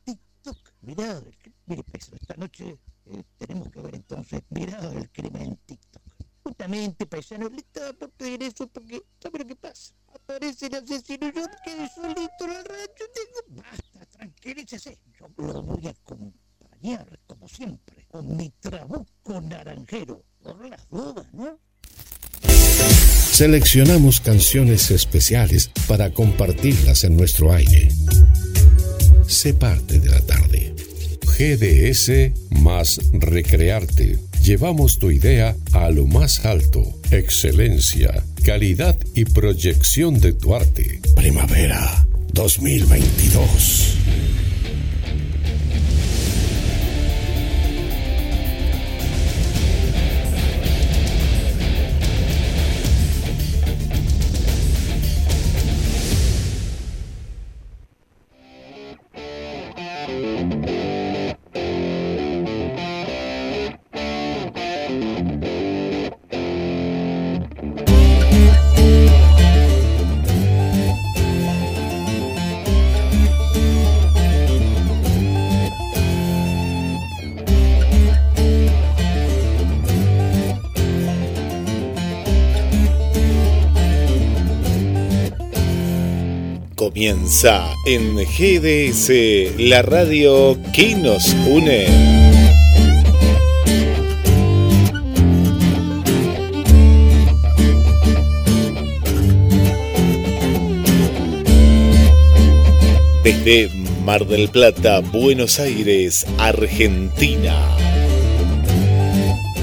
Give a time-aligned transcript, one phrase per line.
[0.81, 5.41] Mirá, el cri- mire, paisano, esta noche eh, tenemos que ver entonces, mirá el crimen
[5.41, 6.03] en TikTok.
[6.43, 9.93] Justamente, paisano, le estaba por pedir eso porque, ¿sabe lo que pasa?
[10.13, 13.61] Aparece el asesino, yo quedé solito en el rancho, tengo...
[13.61, 14.97] Basta, tranquilícese.
[15.19, 20.23] Yo lo voy a acompañar, como siempre, con mi trabuco naranjero.
[20.41, 21.59] Por las dudas, ¿no?
[23.31, 27.89] Seleccionamos canciones especiales para compartirlas en nuestro aire.
[29.29, 30.73] Sé parte de la tarde.
[31.21, 34.17] GDS más Recrearte.
[34.43, 36.81] Llevamos tu idea a lo más alto.
[37.11, 40.99] Excelencia, calidad y proyección de tu arte.
[41.15, 43.98] Primavera 2022.
[87.85, 89.11] En GDS,
[89.59, 91.85] la radio que nos une.
[103.23, 103.69] Desde
[104.03, 107.55] Mar del Plata, Buenos Aires, Argentina.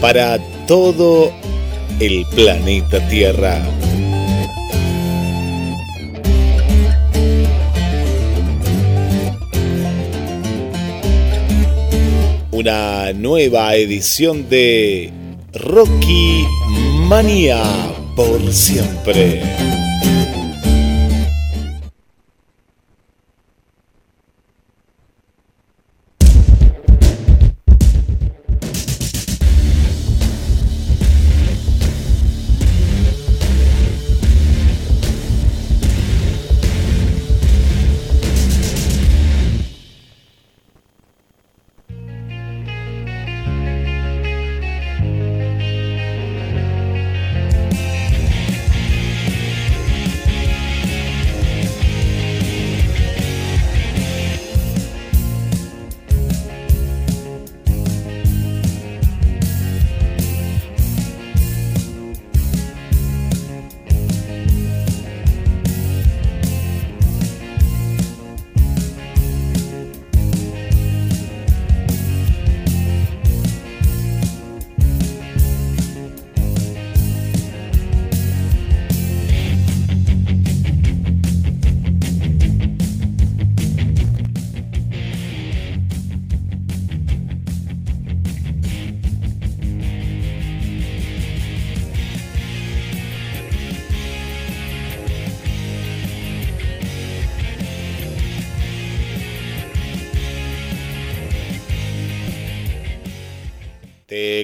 [0.01, 0.39] Para
[0.69, 1.33] todo
[1.99, 3.61] el planeta Tierra.
[12.57, 15.13] Una nueva edición de
[15.53, 16.47] Rocky
[17.07, 17.63] Manía
[18.17, 19.43] por siempre.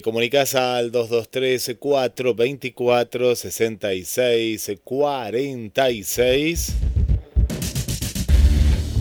[0.03, 6.75] Comunicas al 223 424 66 46.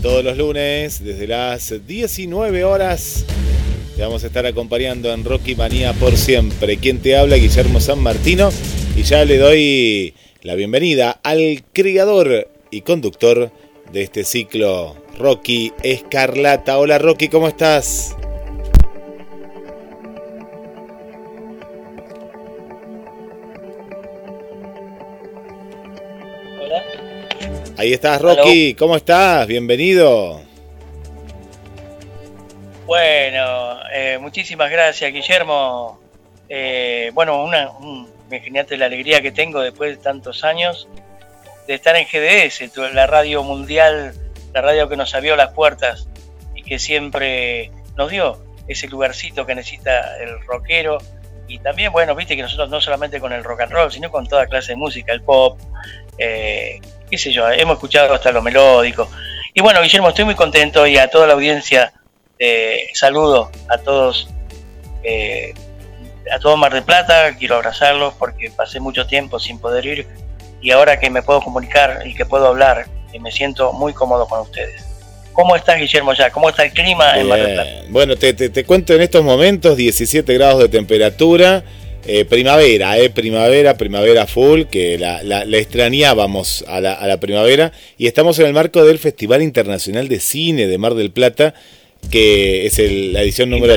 [0.00, 3.24] Todos los lunes, desde las 19 horas,
[3.96, 6.76] te vamos a estar acompañando en Rocky Manía por siempre.
[6.78, 8.50] Quien te habla, Guillermo San Martino.
[8.96, 13.52] Y ya le doy la bienvenida al creador y conductor
[13.92, 16.78] de este ciclo, Rocky Escarlata.
[16.78, 18.16] Hola Rocky, ¿cómo estás?
[27.76, 28.74] Ahí estás, Rocky.
[28.74, 29.46] ¿Cómo estás?
[29.46, 30.40] Bienvenido.
[32.86, 36.00] Bueno, eh, muchísimas gracias, Guillermo.
[36.48, 40.88] Eh, bueno, una, un, imagínate la alegría que tengo después de tantos años
[41.66, 44.14] de estar en GDS, la radio mundial,
[44.52, 46.08] la radio que nos abrió las puertas
[46.54, 50.98] y que siempre nos dio ese lugarcito que necesita el rockero.
[51.48, 54.26] Y también, bueno, viste que nosotros no solamente con el rock and roll, sino con
[54.26, 55.58] toda clase de música, el pop,
[56.18, 56.80] eh,
[57.10, 59.08] qué sé yo, hemos escuchado hasta lo melódico.
[59.54, 61.92] Y bueno, Guillermo, estoy muy contento y a toda la audiencia
[62.38, 64.28] eh, saludo a todos,
[65.02, 65.52] eh,
[66.32, 70.06] a todo Mar del Plata, quiero abrazarlos porque pasé mucho tiempo sin poder ir
[70.60, 72.86] y ahora que me puedo comunicar y que puedo hablar,
[73.20, 74.86] me siento muy cómodo con ustedes.
[75.32, 76.30] ¿Cómo estás, Guillermo, ya?
[76.30, 77.70] ¿Cómo está el clima en Mar del Plata?
[77.88, 81.64] Bueno, te, te, te cuento en estos momentos 17 grados de temperatura.
[82.04, 87.72] Eh, primavera, eh, primavera, primavera full, que la, la, extrañábamos a la, a la, primavera.
[87.96, 91.54] Y estamos en el marco del Festival Internacional de Cine de Mar del Plata,
[92.10, 93.76] que es el, la edición número...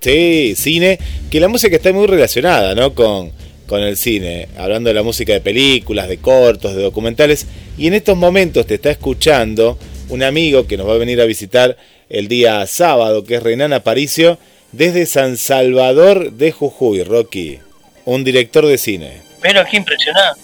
[0.00, 0.98] Sí, cine,
[1.30, 2.94] que la música está muy relacionada, ¿no?
[2.94, 3.30] Con,
[3.66, 7.46] con el cine, hablando de la música de películas, de cortos, de documentales.
[7.76, 11.26] Y en estos momentos te está escuchando un amigo que nos va a venir a
[11.26, 11.76] visitar
[12.08, 14.38] el día sábado, que es Renan Aparicio,
[14.72, 17.58] desde San Salvador de Jujuy, Rocky
[18.06, 19.20] un director de cine.
[19.42, 20.40] Pero qué impresionante.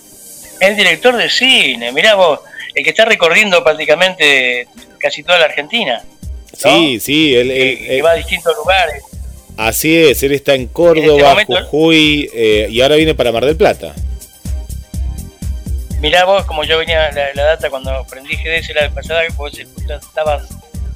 [0.60, 2.40] El director de cine, mirá vos,
[2.74, 4.68] el que está recorriendo prácticamente
[4.98, 6.02] casi toda la Argentina.
[6.56, 9.02] Sí, sí, él, que, va a distintos lugares.
[9.56, 13.56] Así es, él está en Córdoba, este Jujuy eh, y ahora viene para Mar del
[13.56, 13.94] Plata.
[16.00, 19.32] Mirá vos, como yo venía la, la data cuando aprendí GDS la vez pasada, que
[19.34, 20.48] vos estabas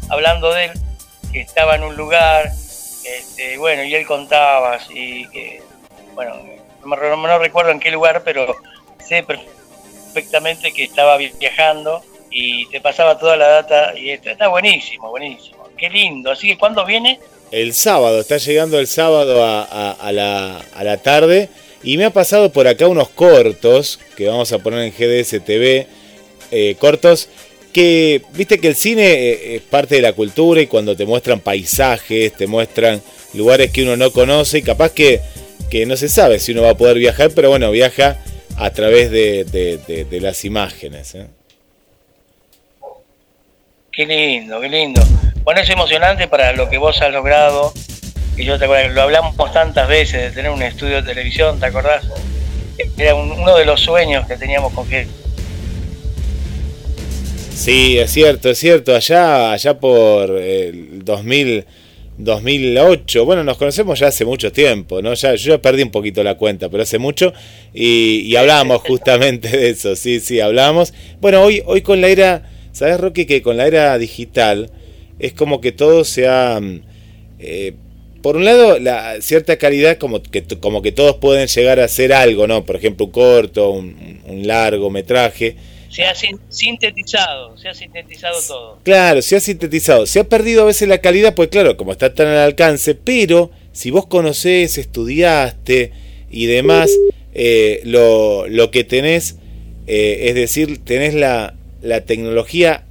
[0.09, 0.71] hablando de él,
[1.33, 2.51] que estaba en un lugar,
[3.05, 5.63] este, bueno, y él contaba, y que,
[6.17, 6.35] bueno,
[6.85, 8.57] no, recuerdo en qué lugar, pero
[9.07, 15.11] sé perfectamente que estaba viajando y te pasaba toda la data y está, está buenísimo,
[15.11, 15.69] buenísimo.
[15.77, 16.33] Qué lindo.
[16.33, 17.21] Así que, ¿cuándo viene?
[17.53, 21.49] El sábado, está llegando el sábado a, la, a la tarde
[21.85, 25.87] y me ha pasado por acá unos cortos que vamos a poner en GDS TV,
[26.51, 27.29] eh, cortos
[27.73, 31.41] que, viste que el cine eh, es parte de la cultura y cuando te muestran
[31.41, 33.03] paisajes, te muestran
[33.35, 35.21] lugares que uno no conoce y capaz que
[35.71, 38.19] que no se sabe si uno va a poder viajar, pero bueno, viaja
[38.57, 41.15] a través de, las imágenes.
[41.15, 41.27] ¿eh?
[43.93, 45.03] Qué lindo, qué lindo.
[45.43, 47.73] Bueno, es emocionante para lo que vos has logrado.
[48.37, 51.67] Y yo te acuerdo, lo hablamos tantas veces de tener un estudio de televisión, ¿te
[51.67, 52.05] acordás?
[52.99, 55.07] Era uno de los sueños que teníamos con que.
[57.55, 58.95] Sí, es cierto, es cierto.
[58.95, 61.65] Allá, allá por el 2000
[62.19, 63.25] 2008.
[63.25, 65.15] Bueno, nos conocemos ya hace mucho tiempo, ¿no?
[65.15, 67.33] Ya, yo ya perdí un poquito la cuenta, pero hace mucho.
[67.75, 70.93] Y, y hablábamos justamente de eso, sí, sí, hablábamos.
[71.21, 73.27] Bueno, hoy, hoy con la era, ¿sabes, Rocky?
[73.27, 74.71] Que con la era digital
[75.19, 76.59] es como que todo se ha...
[76.61, 76.83] Mm,
[77.39, 77.75] eh,
[78.23, 82.13] por un lado, la cierta calidad, como que, como que todos pueden llegar a hacer
[82.13, 82.65] algo, ¿no?
[82.65, 85.57] Por ejemplo, un corto, un, un largo metraje
[85.91, 86.15] se ha
[86.49, 88.79] sintetizado, se ha sintetizado todo.
[88.83, 90.07] Claro, se ha sintetizado.
[90.07, 93.51] Se ha perdido a veces la calidad, pues claro, como está tan al alcance, pero
[93.73, 95.93] si vos conocés, estudiaste
[96.31, 96.91] y demás,
[97.35, 99.37] eh, lo, lo, que tenés,
[99.87, 102.85] eh, es decir, tenés la, la tecnología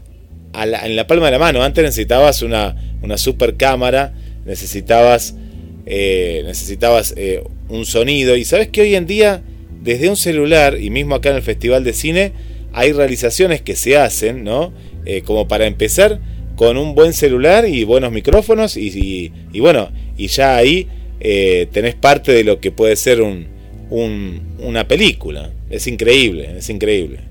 [0.54, 1.64] en la palma de la mano.
[1.64, 4.14] Antes necesitabas una, una super cámara,
[4.46, 5.36] necesitabas,
[5.86, 7.14] eh, necesitabas
[7.68, 9.42] un sonido, y sabes que hoy en día,
[9.82, 12.32] desde un celular, y mismo acá en el Festival de Cine,
[12.76, 14.74] hay realizaciones que se hacen, ¿no?
[15.06, 16.20] Eh, como para empezar
[16.58, 20.90] con un buen celular y buenos micrófonos y, bueno, y ya ahí
[21.22, 23.48] eh, tenés parte de lo que puede ser un,
[24.60, 25.52] una película.
[25.70, 27.22] Es increíble, es increíble.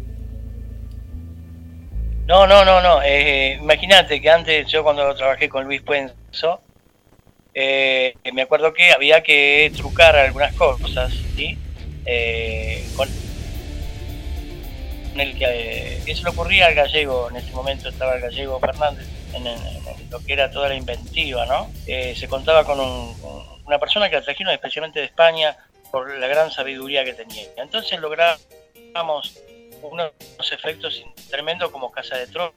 [2.27, 3.03] No, no, no, no.
[3.03, 6.63] Eh, Imagínate que antes yo cuando trabajé con Luis Puenzo,
[7.55, 11.59] me acuerdo que había que trucar algunas cosas, ¿sí?
[12.97, 13.09] con
[15.15, 18.59] en el que eh, eso le ocurría al gallego, en ese momento estaba el gallego
[18.59, 19.45] Fernández, en,
[20.11, 21.71] lo que era toda la inventiva, ¿no?
[21.87, 23.17] Eh, se contaba con un,
[23.65, 25.57] una persona que la trajeron especialmente de España
[25.91, 27.47] por la gran sabiduría que tenía.
[27.57, 29.39] Entonces logramos
[29.83, 30.13] unos
[30.53, 32.55] efectos tremendos como Casa de Tronos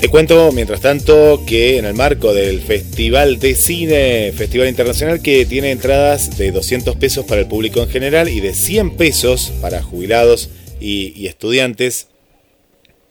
[0.00, 5.44] Te cuento, mientras tanto, que en el marco del Festival de Cine, Festival Internacional, que
[5.44, 9.82] tiene entradas de 200 pesos para el público en general y de 100 pesos para
[9.82, 10.50] jubilados
[10.80, 12.06] y, estudiantes,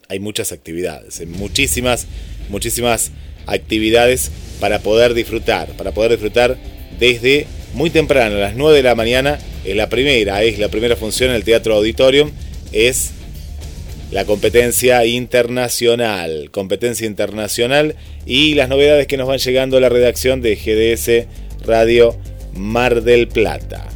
[0.08, 2.08] hay muchas actividades, muchísimas,
[2.48, 3.12] muchísimas
[3.48, 6.58] actividades para poder disfrutar, para poder disfrutar
[6.98, 10.96] desde muy temprano, a las 9 de la mañana, es la primera, es la primera
[10.96, 12.32] función en el Teatro Auditorium,
[12.72, 13.12] es
[14.12, 17.96] la competencia internacional, competencia internacional
[18.26, 22.16] y las novedades que nos van llegando a la redacción de GDS Radio
[22.54, 23.88] Mar del Plata.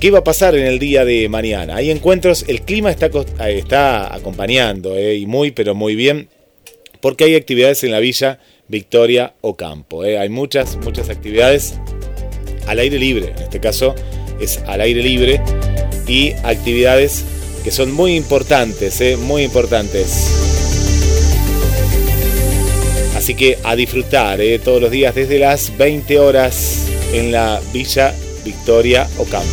[0.00, 1.76] ¿Qué va a pasar en el día de mañana?
[1.76, 3.10] Hay encuentros, el clima está,
[3.48, 6.28] está acompañando eh, y muy pero muy bien
[7.00, 10.04] porque hay actividades en la villa Victoria Ocampo.
[10.04, 10.18] Eh.
[10.18, 11.74] Hay muchas, muchas actividades
[12.66, 13.94] al aire libre, en este caso
[14.40, 15.40] es al aire libre
[16.06, 17.24] y actividades
[17.64, 19.16] que son muy importantes, ¿eh?
[19.16, 20.30] muy importantes.
[23.16, 24.58] Así que a disfrutar ¿eh?
[24.58, 29.48] todos los días desde las 20 horas en la Villa Victoria Ocampo.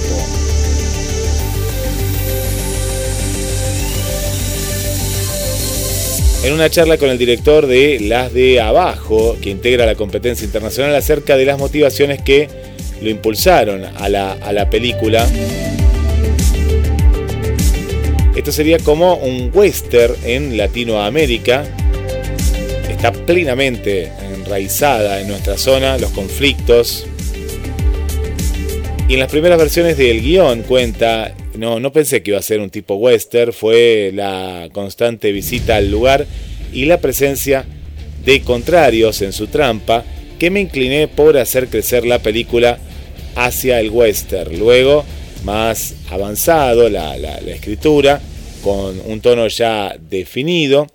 [6.43, 10.93] En una charla con el director de Las de Abajo, que integra la competencia internacional,
[10.95, 12.49] acerca de las motivaciones que
[13.01, 15.25] lo impulsaron a la, a la película
[18.35, 21.65] esto sería como un western en Latinoamérica.
[22.89, 27.05] Está plenamente enraizada en nuestra zona, los conflictos.
[29.07, 32.61] Y en las primeras versiones del guion cuenta, no, no pensé que iba a ser
[32.61, 36.25] un tipo western, fue la constante visita al lugar
[36.71, 37.65] y la presencia
[38.23, 40.05] de contrarios en su trampa
[40.39, 42.79] que me incliné por hacer crecer la película
[43.35, 44.57] hacia el western.
[44.57, 45.03] Luego
[45.43, 47.15] más avanzado la,
[47.47, 48.21] escritura,
[48.63, 50.87] con un tono ya definido,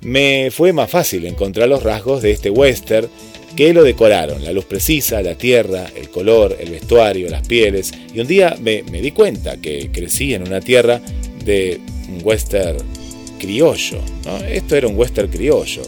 [0.00, 3.08] me fue más fácil encontrar los rasgos de este western
[3.56, 7.92] que lo decoraron, la luz precisa, la tierra, el color, el vestuario, las pieles.
[8.12, 11.00] Y un día me, di cuenta que crecí en una tierra
[11.44, 12.78] de un western
[13.38, 14.00] criollo.
[14.48, 15.82] Esto era un western criollo.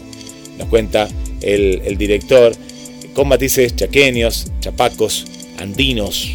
[0.57, 1.09] Nos cuenta
[1.41, 2.53] el, el director
[3.13, 5.25] con matices chaqueños, chapacos,
[5.59, 6.29] andinos,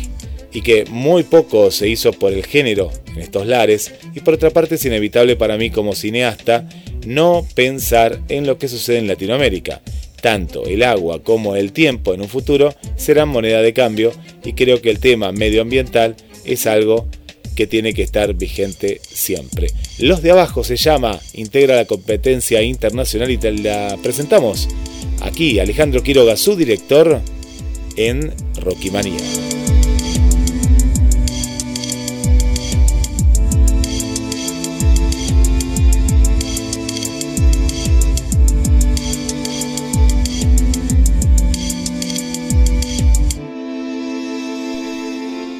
[0.52, 4.50] y que muy poco se hizo por el género en estos lares, y por otra
[4.50, 6.68] parte es inevitable para mí como cineasta
[7.06, 9.82] no pensar en lo que sucede en Latinoamérica.
[10.20, 14.12] Tanto el agua como el tiempo en un futuro serán moneda de cambio
[14.44, 17.08] y creo que el tema medioambiental es algo
[17.56, 19.68] que tiene que estar vigente siempre.
[19.98, 24.68] Los de abajo se llama Integra la competencia internacional y te la presentamos
[25.20, 27.20] aquí Alejandro Quiroga, su director
[27.96, 28.90] en Rocky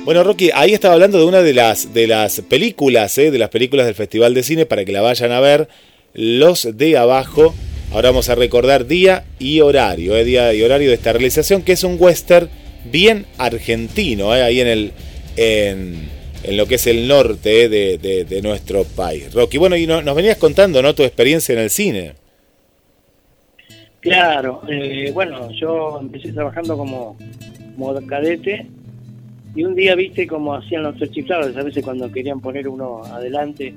[0.04, 3.30] Bueno, Rocky, ahí estaba hablando de una de las, de las películas, ¿eh?
[3.30, 5.68] de las películas del Festival de Cine, para que la vayan a ver.
[6.12, 7.54] Los de abajo.
[7.92, 10.24] Ahora vamos a recordar día y horario, ¿eh?
[10.24, 12.50] día y horario de esta realización, que es un western
[12.90, 14.42] bien argentino, ¿eh?
[14.42, 14.92] ahí en, el,
[15.36, 16.08] en,
[16.56, 19.32] lo que es el norte de, nuestro país.
[19.32, 20.96] Rocky, bueno, y nos venías contando ¿no?
[20.96, 22.14] tu experiencia en el cine.
[24.00, 24.62] Claro,
[25.12, 27.16] bueno, yo empecé trabajando como,
[27.76, 28.66] como cadete
[29.54, 33.74] y un día viste como hacían los chiflados, a veces cuando querían poner uno adelante,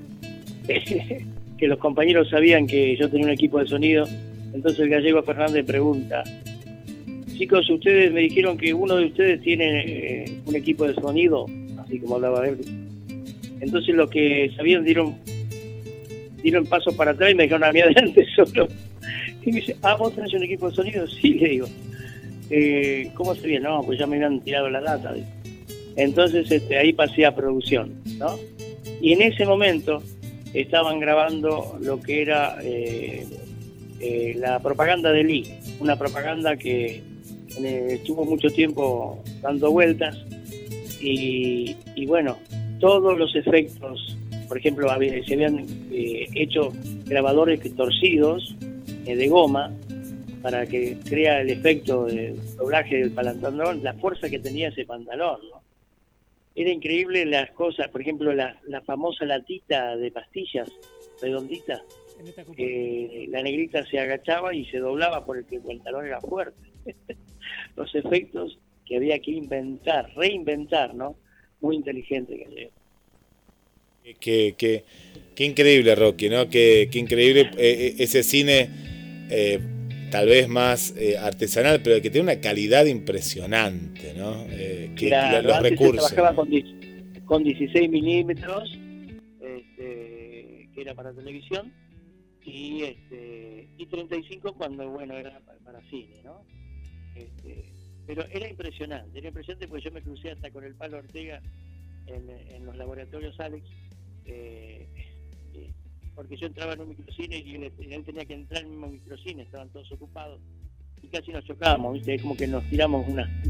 [1.58, 4.06] que los compañeros sabían que yo tenía un equipo de sonido,
[4.54, 6.24] entonces el gallego Fernández pregunta,
[7.34, 11.46] chicos, ustedes me dijeron que uno de ustedes tiene eh, un equipo de sonido,
[11.78, 12.58] así como hablaba él.
[13.60, 15.16] Entonces los que sabían dieron
[16.42, 18.68] dieron paso para atrás y me dejaron a mí adelante solo.
[19.44, 21.68] Y me dice, ah, vos tenés un equipo de sonido, sí, le digo.
[22.50, 23.60] Eh, ¿Cómo sería?
[23.60, 25.14] No, pues ya me habían tirado la data.
[25.96, 28.38] Entonces este, ahí pasé a producción, ¿no?
[29.02, 30.02] Y en ese momento
[30.54, 33.26] estaban grabando lo que era eh,
[34.00, 37.02] eh, la propaganda de Lee, una propaganda que
[37.62, 40.18] eh, estuvo mucho tiempo dando vueltas
[41.02, 41.76] y,
[42.08, 42.38] bueno,
[42.80, 46.72] todos los efectos por ejemplo, se habían hecho
[47.06, 48.56] grabadores torcidos
[49.04, 49.72] de goma
[50.44, 55.40] para que crea el efecto de doblaje del pantalón, la fuerza que tenía ese pantalón.
[56.56, 60.72] Era increíble las cosas, por ejemplo, la, famosa latita de pastillas
[61.22, 61.84] redondita,
[63.30, 66.72] la negrita se agachaba y se doblaba porque el pantalón era fuerte.
[67.76, 71.18] Los efectos que había que inventar, reinventar, ¿no?
[71.60, 72.72] Muy inteligente que
[74.20, 74.84] Qué, qué,
[75.34, 76.48] qué, increíble, Rocky, ¿no?
[76.48, 78.70] Qué, qué increíble eh, eh, ese cine,
[79.32, 79.60] eh,
[80.16, 84.48] tal vez más artesanal, pero que tiene una calidad impresionante, ¿no?
[84.48, 86.08] que los recursos.
[86.08, 86.48] Se trabajaba
[87.26, 88.80] con, 16 milímetros,
[89.42, 91.74] este, que era para televisión,
[92.46, 96.42] y, este, y 35 cuando, bueno, era para, cine, ¿no?
[97.16, 97.66] Este,
[98.08, 101.42] pero era impresionante, era impresionante porque yo me crucé hasta con el palo Ortega
[102.08, 103.66] en, en los laboratorios Alex
[104.26, 105.05] eh, eh,
[106.16, 109.44] porque yo entraba en un microcine y él, tenía que entrar en el mismo microcine,
[109.44, 110.40] estaban todos ocupados
[111.02, 113.30] y casi nos chocábamos, Es como que nos tiramos una.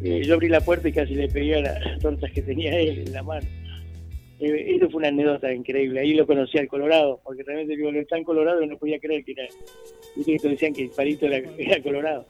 [0.00, 3.02] Eh, yo abrí la puerta y casi le pegué a las tortas que tenía él
[3.04, 3.44] en la mano.
[4.38, 5.98] eso fue una anécdota increíble.
[5.98, 9.32] Ahí lo conocí al Colorado, porque realmente digo, lo tan Colorado no podía creer que
[9.32, 9.48] era.
[10.14, 12.26] Y que decían que el palito era, era Colorado.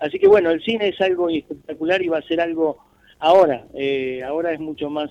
[0.00, 2.78] Así que bueno, el cine es algo espectacular y va a ser algo
[3.20, 3.68] ahora.
[4.26, 5.08] ahora es mucho más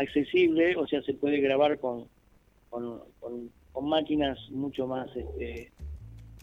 [0.00, 2.06] accesible, o sea, se puede grabar con,
[2.70, 3.00] con,
[3.82, 5.72] máquinas mucho más, este,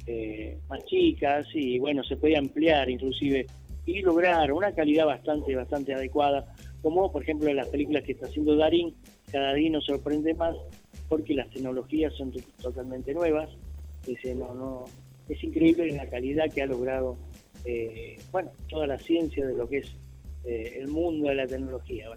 [0.07, 3.45] eh, más chicas y bueno, se puede ampliar inclusive
[3.85, 8.25] y lograr una calidad bastante, bastante adecuada, como por ejemplo en las películas que está
[8.25, 8.95] haciendo Darín,
[9.31, 10.55] cada día nos sorprende más
[11.09, 13.49] porque las tecnologías son totalmente nuevas,
[14.07, 17.17] es, increíble la calidad que ha logrado
[17.65, 19.91] eh, bueno, toda la ciencia de lo que es
[20.45, 22.09] eh, el mundo de la tecnología.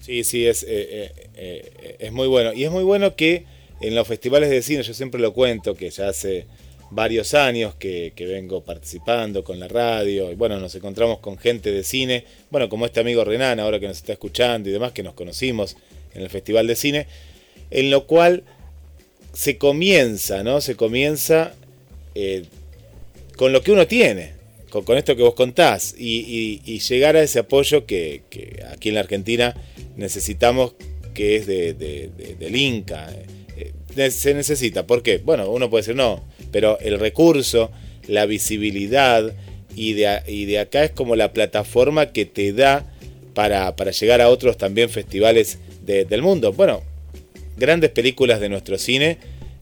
[0.00, 2.52] Sí, sí, es, eh, eh, eh, es muy bueno.
[2.52, 3.44] Y es muy bueno que
[3.80, 6.46] en los festivales de cine, yo siempre lo cuento, que ya hace
[6.90, 11.84] varios años que, vengo participando con la radio, y bueno, nos encontramos con gente de
[11.84, 15.14] cine, bueno, como este amigo Renan, ahora que nos está escuchando y demás, que nos
[15.14, 15.76] conocimos
[16.14, 17.06] en el Festival de Cine,
[17.70, 18.42] en lo cual
[19.32, 20.60] se comienza, ¿no?
[20.60, 21.54] Se comienza
[23.36, 24.32] con lo que uno tiene,
[24.70, 29.00] con, esto que vos contás, y, llegar a ese apoyo que, que aquí en la
[29.02, 29.54] Argentina
[29.96, 30.74] necesitamos
[31.14, 31.74] que es de,
[32.38, 33.08] del Inca.
[33.56, 35.18] Eh, se necesita, ¿por qué?
[35.18, 37.70] Bueno, uno puede decir no, pero el recurso,
[38.06, 39.32] la visibilidad
[39.74, 42.86] y de, y de acá es como la plataforma que te da
[43.34, 46.52] para, llegar a otros también festivales del mundo.
[46.52, 46.82] Bueno,
[47.56, 49.18] grandes películas de nuestro cine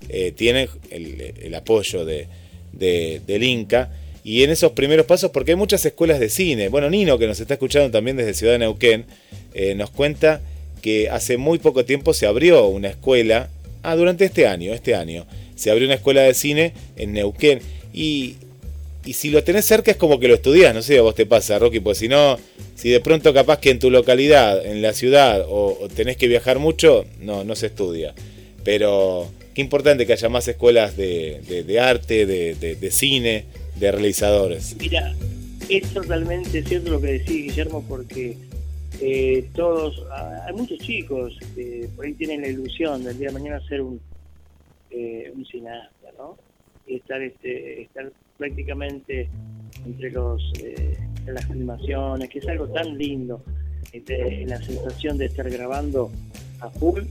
[0.08, 2.28] eh, tienen el, apoyo de,
[2.72, 3.90] del Inca.
[4.28, 6.68] Y en esos primeros pasos, porque hay muchas escuelas de cine.
[6.68, 9.06] Bueno, Nino, que nos está escuchando también desde Ciudad de Neuquén,
[9.54, 10.42] eh, nos cuenta
[10.82, 13.48] que hace muy poco tiempo se abrió una escuela,
[13.82, 17.60] ah, durante este año, este año, se abrió una escuela de cine en Neuquén
[17.94, 18.34] y,
[19.06, 21.14] y si lo tenés cerca es como que lo estudias, no sé si a vos
[21.14, 22.38] te pasa, Rocky, pues si no,
[22.74, 26.58] si de pronto capaz que en tu localidad, en la ciudad, o, tenés que viajar
[26.58, 28.14] mucho, no, no se estudia.
[28.62, 33.46] Pero qué importante que haya más escuelas de, arte, de, cine,
[33.78, 34.76] de realizadores.
[34.78, 35.14] Mira,
[35.68, 38.36] es totalmente cierto lo que decís, Guillermo, porque
[39.00, 40.04] eh, todos,
[40.46, 44.00] hay muchos chicos que por ahí tienen la ilusión del día de mañana ser un,
[44.90, 46.36] eh, cineasta, ¿no?
[46.86, 49.28] Y estar, este, estar prácticamente
[49.84, 53.42] entre los eh, las filmaciones, que es algo tan lindo,
[53.92, 56.10] este, la sensación de estar grabando
[56.60, 57.02] a full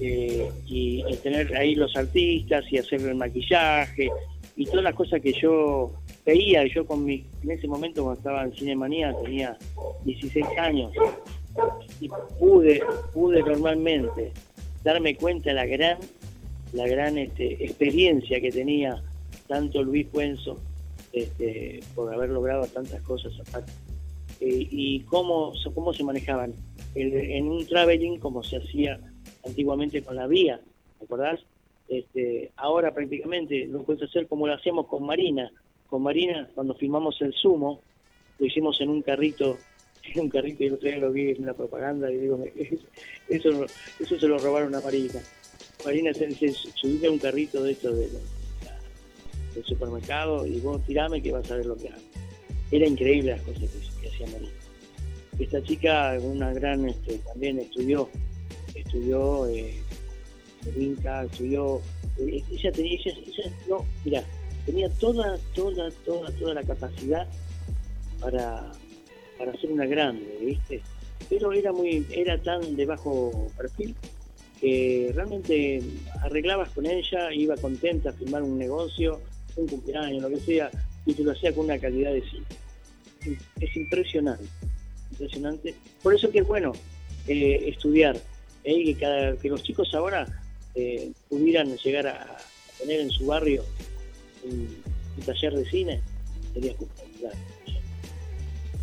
[0.00, 4.08] eh, y, y, tener ahí los artistas y hacer el maquillaje
[4.58, 5.92] y todas las cosas que yo
[6.26, 9.56] veía, yo con mi, en ese momento cuando estaba en Cinemanía tenía
[10.04, 10.92] 16 años
[12.00, 12.08] y
[12.40, 12.82] pude,
[13.14, 14.32] pude normalmente
[14.82, 15.98] darme cuenta la gran,
[16.72, 19.00] la gran este, experiencia que tenía
[19.46, 20.58] tanto Luis Puenzo
[21.12, 23.70] este, por haber logrado tantas cosas aparte.
[24.40, 26.52] Eh, y cómo, cómo se manejaban
[26.96, 28.98] en un traveling como se hacía
[29.46, 30.60] antiguamente con la vía,
[30.98, 31.38] ¿te acordás?
[31.88, 35.50] Este, ahora prácticamente lo puedes hacer como lo hacíamos con Marina,
[35.88, 37.80] con Marina, cuando filmamos el sumo,
[38.38, 39.56] lo hicimos en un carrito,
[40.14, 42.44] en un carrito, y el otro día lo vi en la propaganda, y digo,
[43.28, 43.66] eso,
[43.98, 45.20] eso se lo robaron a Marina.
[45.84, 48.08] Marina se, subiste a un carrito de esto de,
[49.54, 52.02] del supermercado y vos tirame que vas a ver lo que hago.
[52.70, 53.70] Era increíble las cosas
[54.00, 54.52] que, hacía Marina.
[55.38, 58.10] Esta chica, una gran, este, también estudió,
[58.74, 59.74] estudió eh,
[60.76, 61.80] Inca, estudió,
[62.18, 64.24] eh, ella tenía, ella, no, mira,
[64.66, 67.26] tenía toda, toda, toda, toda la capacidad
[68.20, 68.72] para,
[69.38, 70.82] para ser una grande, ¿viste?
[71.28, 73.94] pero era muy era tan de bajo perfil
[74.60, 75.80] que realmente
[76.22, 79.20] arreglabas con ella, iba contenta a firmar un negocio,
[79.54, 80.68] un cumpleaños, lo que sea,
[81.06, 83.38] y te lo hacía con una calidad de cine.
[83.60, 84.44] Es impresionante,
[85.12, 85.74] impresionante.
[86.02, 86.72] Por eso que es bueno
[87.28, 88.16] eh, estudiar,
[88.64, 90.26] eh, que los chicos ahora
[90.74, 92.36] eh, pudieran llegar a,
[92.78, 93.64] tener en su barrio
[94.44, 94.68] un,
[95.24, 96.00] taller de cine,
[96.54, 97.32] sería espectacular.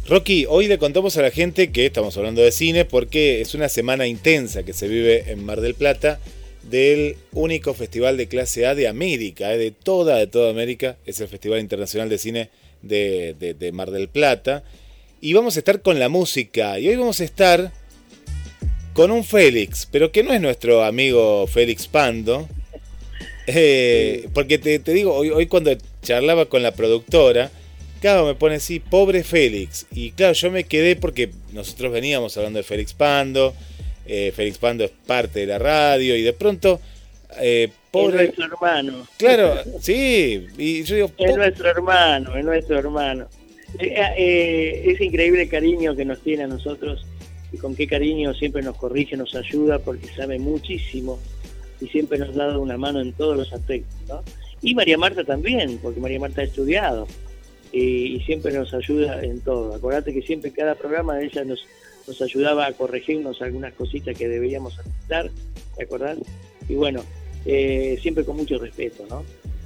[0.08, 3.70] Rocky, hoy le contamos a la gente que estamos hablando de cine porque es una
[3.70, 6.20] semana intensa que se vive en Mar del Plata
[6.70, 11.28] del único festival de clase A de América, eh, de toda, de América, es el
[11.28, 12.50] Festival Internacional de Cine
[12.82, 14.64] de, Mar del Plata.
[15.22, 17.72] Y vamos a estar con la música, y hoy vamos a estar
[18.96, 22.48] con un Félix, pero que no es nuestro amigo Félix Pando,
[23.46, 27.52] eh, porque te, digo, hoy, hoy cuando charlaba con la productora,
[28.00, 29.86] claro, me pone así, pobre Félix.
[29.92, 33.54] Y claro, yo me quedé porque nosotros veníamos hablando de Félix Pando.
[34.08, 36.80] Eh, Félix Pando es parte de la radio y de pronto...
[37.42, 38.16] Eh, pobre...
[38.16, 39.08] Es nuestro hermano.
[39.18, 40.48] Claro, sí.
[40.58, 43.28] Y yo digo, es nuestro hermano, es nuestro hermano.
[43.78, 47.06] Eh, eh, es increíble el cariño que nos tiene a nosotros
[47.56, 51.18] y con qué cariño siempre nos corrige, nos ayuda porque sabe muchísimo
[51.80, 53.96] y siempre nos dado una mano en todos los aspectos.
[54.10, 54.22] ¿no?
[54.62, 57.08] Y María Marta también, porque María Marta ha estudiado
[57.72, 59.74] y, siempre nos ayuda en todo.
[59.74, 61.66] Acordate que siempre cada programa ella nos,
[62.08, 65.32] nos ayudaba a corregirnos algunas cositas que deberíamos aceptar,
[65.78, 66.18] ¿te acordás?
[66.68, 67.04] Y bueno,
[67.46, 69.24] eh, siempre con mucho respeto, ¿no?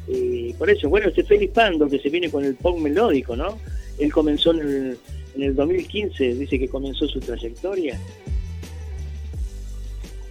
[0.08, 3.58] Y por eso, bueno, este Félix Pando que se viene con el pop melódico, ¿no?
[3.98, 4.98] Él comenzó en el,
[5.36, 8.00] en el 2015, dice que comenzó su trayectoria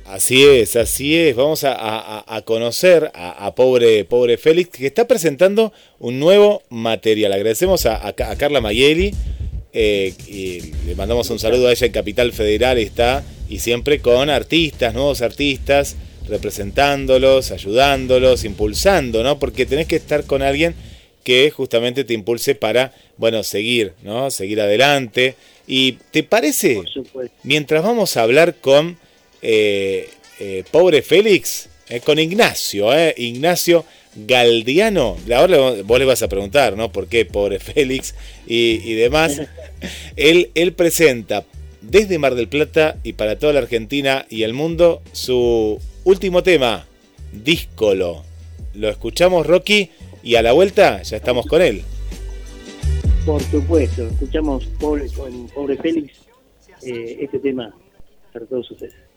[0.09, 1.37] Así es, así es.
[1.37, 7.35] Vamos a, conocer a, pobre, pobre Félix, que está presentando un nuevo material.
[7.35, 9.15] Agradecemos a, Carla Mayeli
[9.75, 12.79] eh, y le mandamos un saludo a ella en Capital Federal.
[12.79, 19.39] Está y siempre con artistas, nuevos artistas, representándolos, ayudándolos, impulsando, ¿no?
[19.39, 20.75] Porque tenés que estar con alguien
[21.29, 24.31] que justamente te impulse para, bueno, seguir, ¿no?
[24.31, 25.35] Seguir adelante.
[25.67, 26.81] ¿Y te parece?
[27.43, 28.97] Mientras vamos a hablar con
[29.43, 30.09] eh,
[30.41, 32.88] eh, pobre Félix, eh, con Ignacio,
[33.19, 35.19] Ignacio Galdiano.
[35.37, 36.91] Ahora vos le vas a preguntar, ¿no?
[36.91, 38.14] ¿Por qué pobre Félix
[38.47, 39.43] y, demás?
[40.17, 41.45] él, él presenta
[41.83, 46.87] desde Mar del Plata y para toda la Argentina y el mundo su último tema,
[47.33, 48.25] Díscolo.
[48.73, 49.91] Lo escuchamos, Rocky,
[50.29, 51.83] y a la vuelta ya estamos con él.
[53.25, 56.21] Por supuesto, escuchamos pobre, con pobre Félix
[56.83, 57.75] este tema
[58.31, 59.08] para todos ustedes.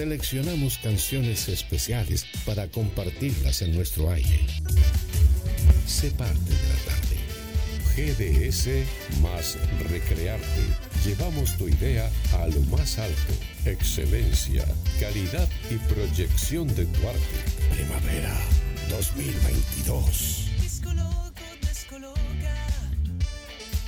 [0.00, 4.46] Seleccionamos canciones especiales para compartirlas en nuestro aire.
[5.86, 7.18] Sé parte de la tarde.
[7.94, 9.58] GDS más
[9.90, 10.62] Recrearte.
[11.04, 13.34] Llevamos tu idea a lo más alto.
[13.66, 14.64] Excelencia,
[14.98, 17.20] calidad y proyección de tu arte.
[17.76, 18.40] Primavera
[18.88, 20.46] 2022.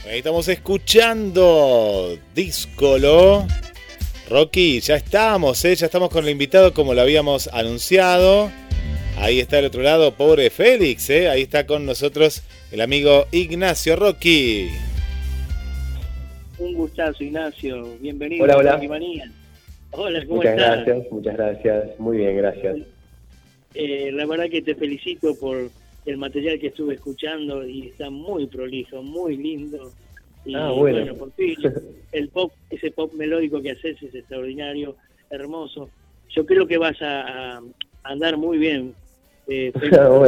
[0.04, 3.46] Ahí estamos escuchando Discolo
[4.32, 5.74] Rocky, ya estamos, ¿eh?
[5.74, 8.50] ya estamos con el invitado como lo habíamos anunciado.
[9.18, 11.28] Ahí está al otro lado, pobre Félix, ¿eh?
[11.28, 14.70] ahí está con nosotros el amigo Ignacio Rocky.
[16.58, 17.98] Un gustazo, Ignacio.
[18.00, 18.74] Bienvenido hola, hola.
[18.74, 18.78] a
[19.90, 22.00] Hola, ¿cómo muchas gracias, muchas gracias.
[22.00, 22.78] Muy bien, gracias.
[23.74, 25.68] Eh, la verdad que te felicito por
[26.06, 29.92] el material que estuve escuchando y está muy prolijo, muy lindo.
[30.44, 31.14] Y ah, bueno.
[31.14, 31.56] por fin,
[32.12, 34.96] el pop, ese pop melódico que haces es extraordinario,
[35.30, 35.88] hermoso.
[36.30, 37.60] Yo creo que vas a,
[38.02, 38.94] andar muy bien.
[39.46, 40.26] Eh, ah,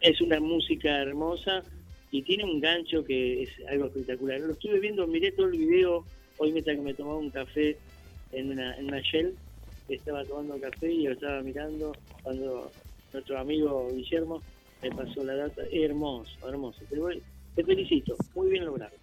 [0.00, 1.62] es, una música hermosa
[2.10, 4.40] y tiene un gancho que es algo espectacular.
[4.40, 6.04] Lo estuve viendo, miré todo el video,
[6.38, 7.76] hoy me, me tomaba un café
[8.32, 9.34] en una, en una Shell,
[9.88, 12.70] estaba tomando café y lo estaba mirando cuando
[13.12, 14.42] nuestro amigo Guillermo
[14.82, 15.62] me pasó la data.
[15.70, 16.80] Hermoso, hermoso.
[17.54, 18.95] te felicito, muy bien logrado.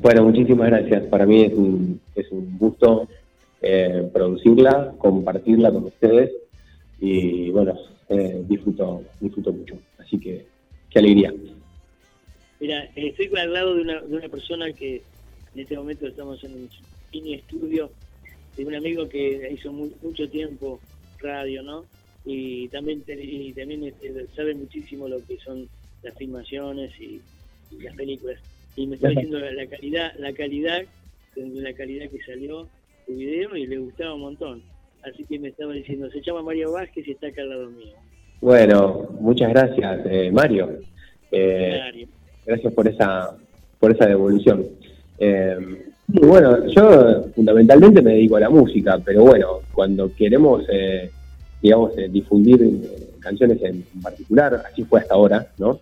[0.00, 1.04] Bueno, muchísimas gracias.
[1.04, 3.08] Para mí es un, es un gusto
[3.60, 6.32] eh, producirla, compartirla con ustedes
[7.00, 9.76] y bueno, eh, disfruto, disfruto mucho.
[9.98, 10.46] Así que,
[10.90, 11.32] qué alegría.
[12.60, 15.02] Mira, estoy al lado de una, de una persona que
[15.54, 16.68] en este momento estamos en un
[17.12, 17.90] mini estudio
[18.56, 20.80] de un amigo que hizo mucho tiempo
[21.20, 21.84] radio, ¿no?
[22.24, 25.68] Y también, y también este, sabe muchísimo lo que son
[26.02, 27.20] las filmaciones y
[27.80, 28.38] las películas
[28.76, 30.82] y me está diciendo la, calidad, la calidad,
[31.36, 32.68] la calidad que salió
[33.08, 34.62] el video y le gustaba un montón.
[35.02, 37.92] Así que me estaba diciendo, se llama Mario Vázquez y está acá al lado mío.
[38.40, 40.78] Bueno, muchas gracias, eh, Mario.
[41.30, 42.06] Eh,
[42.46, 43.36] gracias por esa,
[43.78, 44.66] por esa devolución.
[45.18, 45.56] Eh,
[46.06, 50.64] bueno, yo fundamentalmente me dedico a la música, pero bueno, cuando queremos,
[51.62, 52.60] digamos, difundir
[53.20, 55.78] canciones en particular, así fue hasta ahora, ¿no?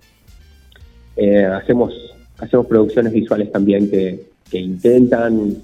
[1.52, 2.09] hacemos
[2.40, 5.56] hacemos producciones visuales también que, intentan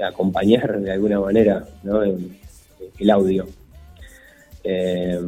[0.00, 1.66] acompañar de alguna manera
[2.98, 3.44] el, audio.
[4.62, 5.20] Eh,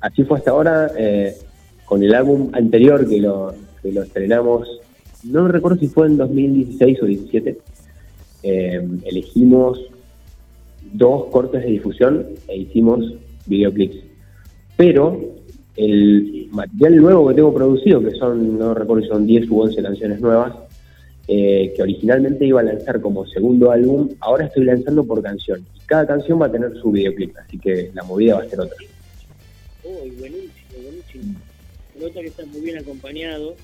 [0.00, 0.90] así fue hasta ahora.
[0.98, 1.36] Eh,
[1.84, 4.68] con el álbum anterior que lo, que lo estrenamos,
[5.24, 7.58] no recuerdo si fue en 2016 o 2017,
[8.42, 9.80] eh, elegimos
[10.92, 13.14] dos cortes de difusión e hicimos
[13.46, 13.96] videoclips.
[14.76, 15.37] Pero
[15.78, 19.82] el material nuevo que tengo producido, que son, no recuerdo si son 10 u 11
[19.82, 20.52] canciones nuevas,
[21.28, 25.64] eh, que originalmente iba a lanzar como segundo álbum, ahora estoy lanzando por canción.
[25.76, 28.60] Y cada canción va a tener su videoclip, así que la movida va a ser
[28.60, 28.76] otra.
[29.84, 31.34] Uy, buenísimo, buenísimo.
[32.00, 33.54] Nota que está muy bien acompañado,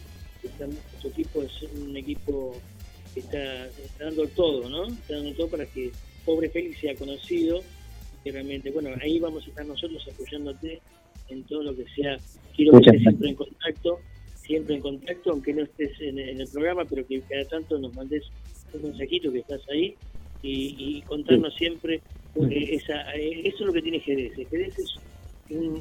[0.43, 2.55] nuestro equipo es un equipo
[3.13, 4.87] que está, dando todo, ¿no?
[4.87, 5.91] Está dando todo para que
[6.25, 7.61] Pobre Félix sea conocido,
[8.23, 10.81] que realmente, bueno, ahí vamos a estar nosotros apoyándote
[11.29, 12.19] en todo lo que sea.
[12.57, 13.99] Quiero que estés siempre en contacto,
[14.35, 18.25] siempre en contacto, aunque no estés en, el programa, pero que cada tanto nos mandes
[18.73, 19.95] un mensajito que estás ahí
[20.43, 22.01] y, contarnos siempre.
[22.51, 24.33] esa, eh, eso es lo que tiene Jerez.
[24.51, 24.95] Jerez es,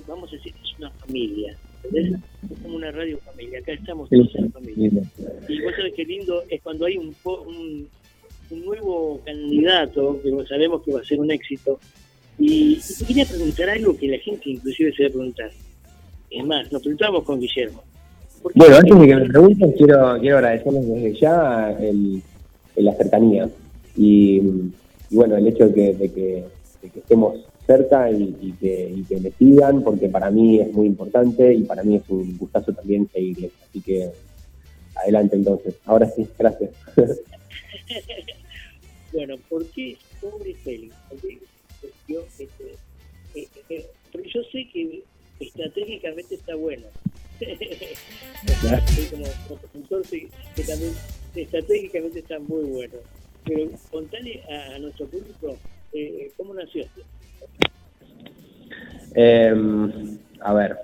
[0.08, 1.58] vamos a decir, es una familia.
[1.94, 2.14] Es
[2.62, 3.60] como una radio familia.
[3.60, 4.90] Acá estamos todos en familia.
[5.50, 7.90] Y vos sabés qué lindo es cuando hay un, un,
[8.50, 11.80] un nuevo candidato, que sabemos que va a ser un éxito,
[12.40, 15.52] y, quería preguntar algo que la gente inclusive se va a preguntar.
[16.30, 17.84] Es más, nos preguntamos con Guillermo.
[18.56, 22.22] Bueno, antes de que me pregunten, quiero, quiero agradecerles desde ya el,
[22.76, 23.50] la cercanía
[23.96, 24.42] y,
[25.12, 26.44] bueno, el hecho de que,
[26.82, 31.64] estemos cerca y, que, y que me sigan, porque para mí es muy importante y
[31.64, 33.52] para mí es un gustazo también seguirles.
[33.70, 34.10] Así que
[34.96, 35.76] adelante entonces.
[35.86, 36.72] Ahora sí, gracias.
[39.14, 40.96] bueno, ¿por qué pobre Félix?
[42.08, 42.76] Yo, este,
[43.36, 45.04] eh, eh, porque yo sé que
[45.40, 46.86] estratégicamente está bueno.
[49.12, 50.02] como, profesor
[50.56, 50.94] que también
[51.36, 52.96] estratégicamente está muy bueno.
[53.46, 55.58] Pero contale a, nuestro público
[55.92, 57.02] eh, cómo nació esto.
[59.16, 60.78] Em, a ver,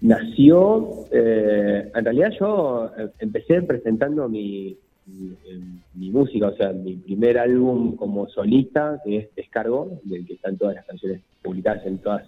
[0.00, 4.78] nació, en realidad yo empecé presentando mi,
[5.94, 10.56] mi, música, o sea, mi primer álbum como solista, que es Descargo, del que están
[10.56, 12.26] todas las canciones publicadas en todas,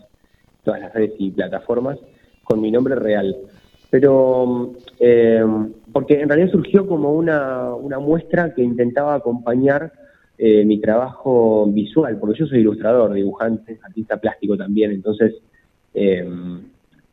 [0.64, 1.98] todas las redes y plataformas,
[2.44, 3.36] con mi nombre real.
[3.90, 5.44] Pero, eh,
[5.92, 9.92] porque en realidad surgió como una, una muestra que intentaba acompañar
[10.38, 15.34] eh, mi trabajo visual, porque yo soy ilustrador, dibujante, artista plástico también, entonces
[15.94, 16.26] eh,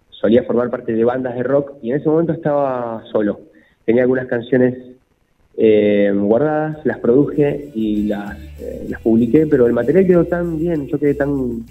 [0.10, 3.42] solía formar parte de bandas de rock y en ese momento estaba solo.
[3.86, 4.89] Tenía algunas canciones
[5.62, 10.88] eh, guardadas, las produje y las, eh, las publiqué, pero el material quedó tan bien,
[10.88, 11.66] yo quedé tan,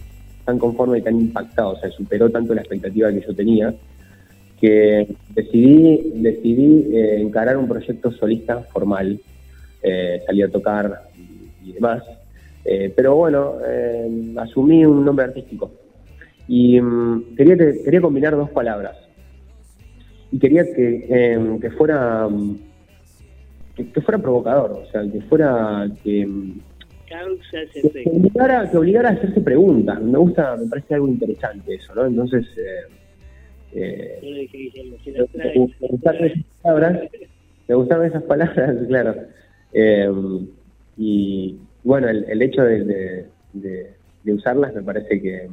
[0.44, 3.74] tan conforme y tan impactado, o sea, superó tanto la expectativa que yo tenía,
[4.60, 9.18] que decidí, decidí eh, encarar un proyecto solista formal,
[10.26, 11.04] salí a tocar
[11.64, 12.02] y, demás,
[12.94, 13.54] pero bueno,
[14.36, 15.70] asumí un nombre artístico.
[16.46, 18.98] Y mm, quería, quería combinar dos palabras.
[20.30, 22.67] Y quería que, que fuera mm,
[23.84, 26.28] que, fuera provocador, o sea, que fuera que,
[27.06, 30.00] que, obligara, que obligara a hacerse preguntas.
[30.00, 32.06] Me gusta, me parece algo interesante eso, ¿no?
[32.06, 32.46] Entonces,
[33.72, 34.48] eh,
[35.32, 37.00] me, gustaron esas palabras,
[37.68, 39.14] me gustaron esas palabras, claro.
[39.72, 40.10] Eh,
[40.96, 45.48] y bueno, el, hecho de, de, usarlas me parece que,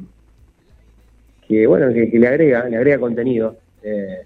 [1.46, 3.56] que bueno, que, le agrega, le agrega contenido.
[3.82, 4.24] Eh,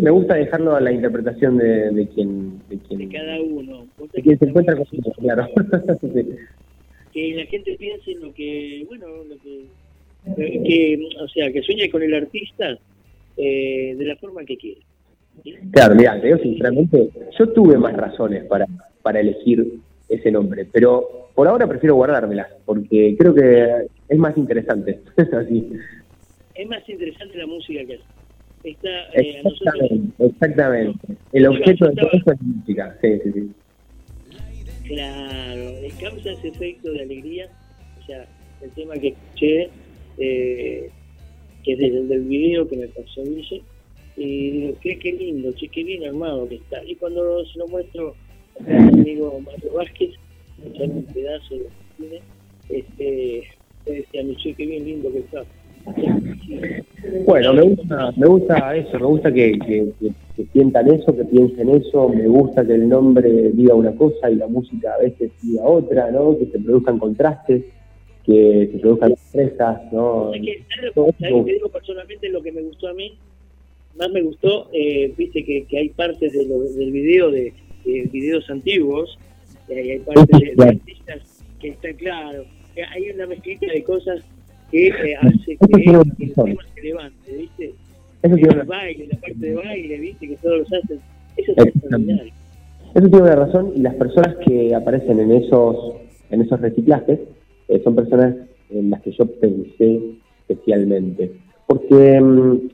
[0.00, 3.08] me gusta dejarlo a la interpretación de, de quien, de quien.
[3.10, 3.86] cada uno.
[4.12, 5.48] De quien se encuentra con eso, claro.
[7.12, 9.64] Que la gente piense en lo que, bueno, lo que,
[10.36, 12.78] que, o sea, que sueñe con el artista
[13.36, 14.82] eh, de la forma que quiere.
[15.72, 17.08] Claro, mira, te digo sinceramente,
[17.38, 18.66] yo tuve más razones para,
[19.02, 25.00] para elegir ese nombre, pero por ahora prefiero guardármelas, porque creo que es más interesante.
[25.32, 25.72] Así.
[26.54, 28.00] Es más interesante la música que
[28.64, 29.20] hace.
[29.20, 31.16] Eh, exactamente, exactamente.
[31.32, 32.98] El objeto de todo eso es música.
[33.00, 33.50] Sí, sí, sí.
[34.88, 35.68] Claro,
[36.00, 37.48] causa ese efecto de alegría.
[38.00, 38.26] O sea,
[38.62, 39.68] el tema que escuché,
[40.18, 40.90] eh,
[41.64, 43.62] que es desde el video que me pasó Guille,
[44.16, 46.82] y digo, qué, qué lindo, che, qué bien armado que está.
[46.84, 48.14] Y cuando se lo muestro
[48.60, 50.10] a mi amigo Mario Vázquez,
[50.64, 51.54] un pedazo
[51.98, 52.20] de
[52.68, 53.44] este,
[53.86, 55.44] decía, che, qué bien lindo que está.
[57.26, 59.92] Bueno, me gusta, me gusta eso, me gusta que,
[60.52, 64.46] sientan eso, que piensen eso, me gusta que el nombre diga una cosa y la
[64.46, 66.38] música a veces diga otra, ¿no?
[66.38, 67.64] Que se produzcan contrastes,
[68.24, 70.32] que se produzcan sorpresas, ¿no?
[70.34, 70.64] Es que,
[71.18, 73.18] que digo personalmente lo que me gustó a mí?
[73.98, 77.52] más me gustó, eh, viste que, hay partes del video, de,
[77.84, 79.18] videos antiguos,
[79.68, 82.44] hay partes de, artistas que está claro,
[82.90, 84.22] hay una mezclita de cosas
[84.70, 87.74] que eh, hace que el tema se levante, ¿viste?
[88.22, 90.28] Eso el baile, la parte de baile, ¿viste?
[90.28, 90.98] Que todos los hacen.
[91.36, 92.32] Eso es extraordinario.
[92.94, 95.94] Eso tiene una razón y las personas que aparecen en esos
[96.30, 97.20] en esos reciclajes
[97.68, 98.34] eh, son personas
[98.70, 100.00] en las que yo pensé
[100.48, 101.32] especialmente.
[101.66, 102.68] Porque mm,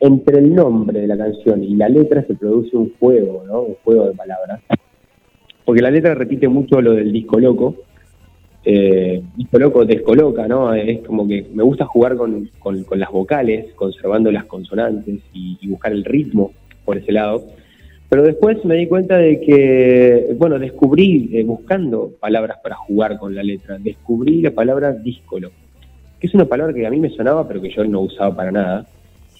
[0.00, 3.62] entre el nombre de la canción y la letra se produce un juego, ¿no?
[3.62, 4.60] Un juego de palabras.
[5.64, 7.76] Porque la letra repite mucho lo del disco loco.
[8.64, 10.72] Eh, disco loco descoloca, ¿no?
[10.72, 15.92] Es como que me gusta jugar con, con, las vocales, conservando las consonantes y, buscar
[15.92, 16.52] el ritmo
[16.84, 17.44] por ese lado.
[18.08, 23.34] Pero después me di cuenta de que, bueno, descubrí, eh, buscando palabras para jugar con
[23.34, 25.50] la letra, descubrí la palabra díscolo,
[26.20, 28.52] que es una palabra que a mí me sonaba, pero que yo no usaba para
[28.52, 28.86] nada.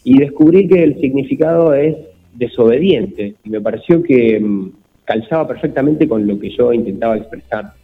[0.05, 1.97] Y descubrí que el significado es
[2.35, 4.73] desobediente, y me pareció que mm,
[5.05, 7.75] calzaba perfectamente con lo que yo intentaba expresar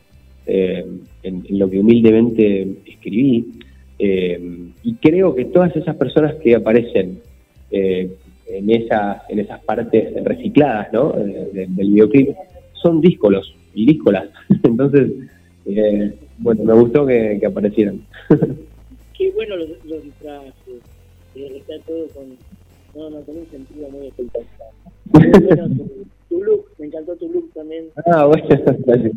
[0.48, 0.84] eh,
[1.22, 3.60] en, lo que humildemente escribí.
[3.98, 7.20] Eh, y creo que todas esas personas que aparecen
[7.70, 11.12] en esas, en esas partes recicladas ¿no?
[11.12, 12.30] del videoclip
[12.72, 14.28] son díscolos y díscolas.
[14.62, 15.12] Entonces,
[15.66, 18.00] eh, bueno, me gustó que, aparecieran.
[19.16, 20.52] Qué bueno los, los disfraces,
[21.34, 22.36] está todo con,
[22.94, 24.70] no, no, con un sentido muy espectacular.
[26.28, 27.90] tu, look, me encantó tu look también.
[28.06, 28.46] Ah, bueno,
[28.86, 29.12] gracias.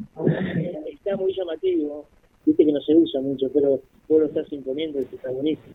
[0.91, 2.07] Está muy llamativo,
[2.45, 5.73] viste que no se usa mucho, pero vos lo estás imponiendo está buenísimo.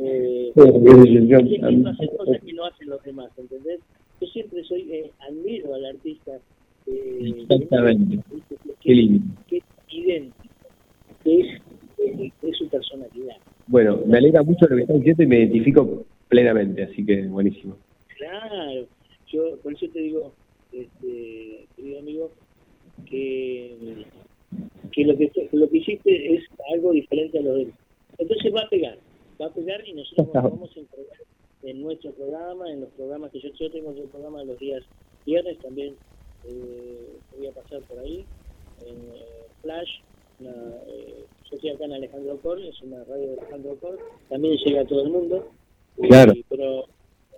[0.00, 3.80] Eh, hacer cosas que no hacen los demás, ¿entendés?
[4.20, 6.38] Yo siempre soy, eh, admiro al artista.
[6.86, 8.18] Eh, Exactamente.
[8.80, 9.26] Qué lindo.
[9.48, 10.54] Que es idéntico,
[11.24, 11.62] que es,
[12.42, 13.36] es, su personalidad.
[13.66, 17.76] Bueno, me alegra mucho lo que estás diciendo y me identifico plenamente, así que buenísimo.
[18.16, 18.86] Claro,
[19.26, 20.32] yo por eso te digo,
[20.72, 22.30] este, querido amigo,
[23.06, 24.04] que,
[24.92, 27.72] que lo que lo que hiciste es algo diferente a lo de él.
[28.18, 28.98] Entonces va a pegar
[29.40, 31.18] va a pegar y nosotros nos vamos a entregar
[31.62, 34.82] en nuestro programa, en los programas que yo, yo tengo el programa los días
[35.24, 35.94] viernes, también
[36.46, 38.24] eh, voy a pasar por ahí,
[38.86, 39.24] en eh,
[39.62, 39.88] Flash,
[40.40, 43.98] eh, yo estoy acá en Alejandro Cor, es una radio de Alejandro Cor,
[44.28, 45.48] también llega a todo el mundo,
[46.08, 46.32] claro.
[46.48, 46.84] pero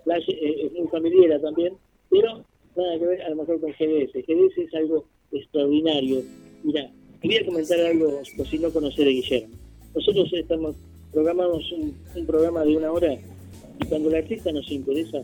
[0.03, 1.75] Flash es muy familiar también,
[2.09, 2.45] pero
[2.75, 6.21] nada que ver a lo mejor con GDS, GDS es algo extraordinario.
[6.63, 6.89] Mira,
[7.21, 9.55] quería comentar algo, por si no conocer a Guillermo.
[9.95, 10.75] Nosotros estamos
[11.11, 13.13] programamos un, un, programa de una hora
[13.79, 15.21] y cuando la artista nos interesa,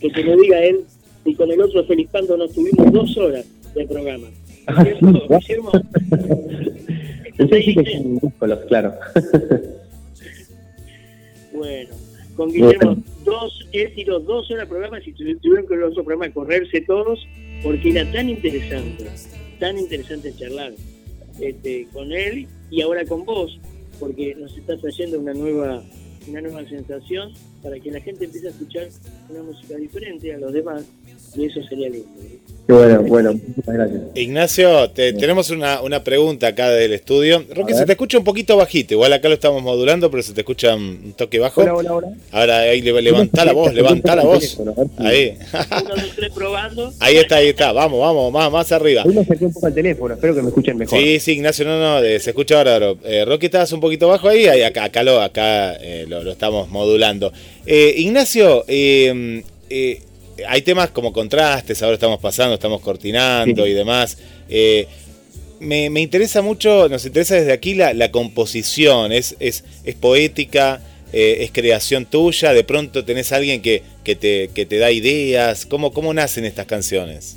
[0.00, 0.84] que te lo diga él,
[1.24, 4.28] y con el otro Felipando nos tuvimos dos horas de programa.
[4.82, 5.26] ¿Cierto,
[8.68, 8.92] claro.
[11.52, 11.94] bueno,
[12.36, 16.32] con Guillermo, dos, él tiró dos horas de programa y tuvieron que el otro programa
[16.32, 17.26] correrse todos
[17.62, 19.06] porque era tan interesante,
[19.58, 20.72] tan interesante charlar
[21.40, 23.58] este, con él y ahora con vos,
[24.00, 25.82] porque nos está trayendo una nueva,
[26.28, 28.88] una nueva sensación para que la gente empiece a escuchar
[29.28, 30.84] una música diferente a los demás
[31.34, 32.08] y eso sería lindo.
[32.66, 34.02] Qué bueno, bueno, muchas gracias.
[34.14, 37.44] Ignacio, tenemos una, una pregunta acá del estudio.
[37.52, 40.42] Roque, se te escucha un poquito bajito, igual acá lo estamos modulando, pero se te
[40.42, 41.60] escucha un toque bajo.
[41.62, 42.08] Hola, hola, hola.
[42.30, 44.60] Ahora ahí levantá la voz, levantá la voz.
[44.98, 45.36] Ahí.
[47.00, 47.72] Ahí está, ahí está.
[47.72, 49.02] Vamos, vamos, más, más arriba.
[49.04, 50.96] Uno se un poco el teléfono, espero que me escuchen mejor.
[50.96, 52.94] Sí, sí, Ignacio, no, no, se escucha ahora.
[53.02, 57.32] Eh, Roque, estás un poquito bajo ahí, acá, acá, lo, acá eh, lo, estamos modulando.
[57.66, 60.00] Eh, Ignacio, eh, eh
[60.46, 64.18] hay temas como contrastes, ahora estamos pasando, estamos cortinando y demás.
[64.48, 64.86] Eh,
[65.60, 70.80] me, interesa mucho, nos interesa desde aquí la, composición, es, es, es poética,
[71.12, 74.90] eh, es creación tuya, de pronto tenés a alguien que, que, te, que te da
[74.90, 77.36] ideas, ¿Cómo, ¿cómo nacen estas canciones?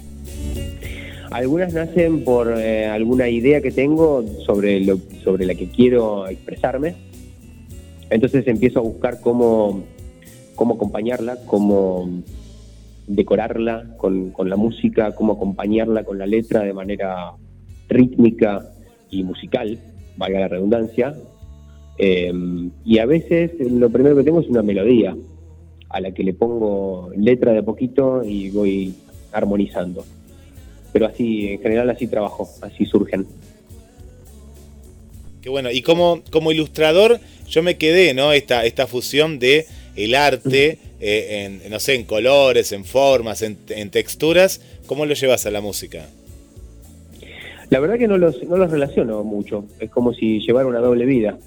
[1.29, 6.95] Algunas nacen por eh, alguna idea que tengo sobre, lo, sobre la que quiero expresarme,
[8.09, 9.83] entonces empiezo a buscar cómo,
[10.55, 12.23] cómo acompañarla, cómo
[13.07, 17.33] decorarla con, la música, cómo acompañarla con la letra de manera
[17.87, 18.65] rítmica
[19.09, 19.79] y musical,
[20.17, 21.15] valga la redundancia.
[21.97, 25.15] Em, y a veces lo primero que tengo es una melodía
[25.89, 28.93] a la que le pongo letra de poquito y voy
[29.31, 30.03] armonizando.
[30.91, 33.25] Pero así, en general así trabajo, así surgen.
[35.41, 38.33] Qué bueno, y como, como ilustrador yo me quedé, ¿no?
[38.33, 39.65] Esta, esta fusión de
[39.95, 45.45] el arte eh, en, no sé, en colores, en formas, en, texturas, ¿cómo lo llevas
[45.45, 46.05] a la música?
[47.69, 51.05] La verdad que no los, no los relaciono mucho, es como si llevara una doble
[51.05, 51.37] vida.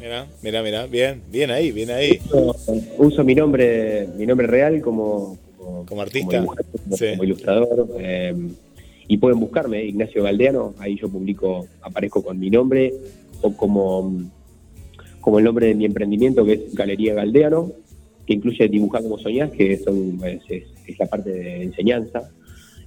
[0.00, 2.20] Mira, mira, mira, bien, bien ahí, bien ahí.
[2.98, 5.38] Uso, mi nombre, mi nombre real como,
[5.86, 7.88] como, artista, como, ilustrador.
[7.98, 8.34] Eh,
[9.08, 12.94] y pueden buscarme, Ignacio Galdeano, ahí yo publico, aparezco con mi nombre
[13.42, 14.30] o como,
[15.20, 17.72] como el nombre de mi emprendimiento que es Galería Galdeano,
[18.26, 22.30] que incluye dibujar como soñás, que son, es, la parte de enseñanza.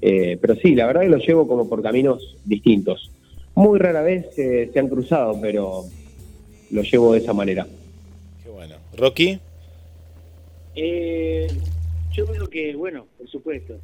[0.02, 3.12] Eh, pero sí, la verdad que lo llevo como por caminos distintos.
[3.56, 5.84] Muy rara vez eh, se han cruzado, pero
[6.72, 7.68] lo llevo de esa manera.
[8.44, 8.76] Qué bueno.
[8.98, 9.40] ¿Rocky?
[10.76, 11.48] Eh,
[12.12, 13.76] yo creo que, bueno, por supuesto,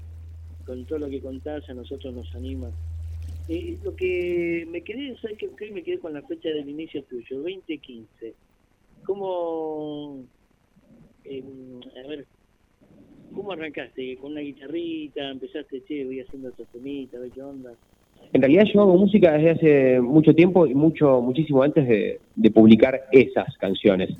[0.65, 2.69] con todo lo que contás a nosotros nos anima.
[3.49, 5.71] Eh, lo que me quedé, ¿sabes qué?
[5.71, 8.35] Me quedé con la fecha del inicio tuyo, 2015.
[9.03, 10.23] ¿Cómo,
[11.25, 11.43] eh,
[12.05, 12.27] a ver,
[13.33, 14.17] cómo arrancaste?
[14.17, 15.31] ¿Con una guitarrita?
[15.31, 17.73] ¿Empezaste, che, voy haciendo estos temitas, a qué onda?
[18.33, 23.01] En realidad yo hago música desde hace mucho tiempo y mucho, muchísimo antes de, publicar
[23.11, 24.11] esas canciones.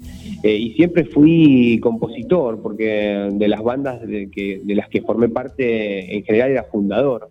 [0.41, 5.29] Eh, y siempre fui compositor, porque de las bandas de, que, de las que formé
[5.29, 7.29] parte en general era fundador.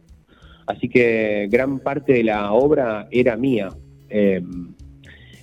[0.69, 3.71] Así que gran parte de la obra era mía.
[4.11, 4.43] Eh,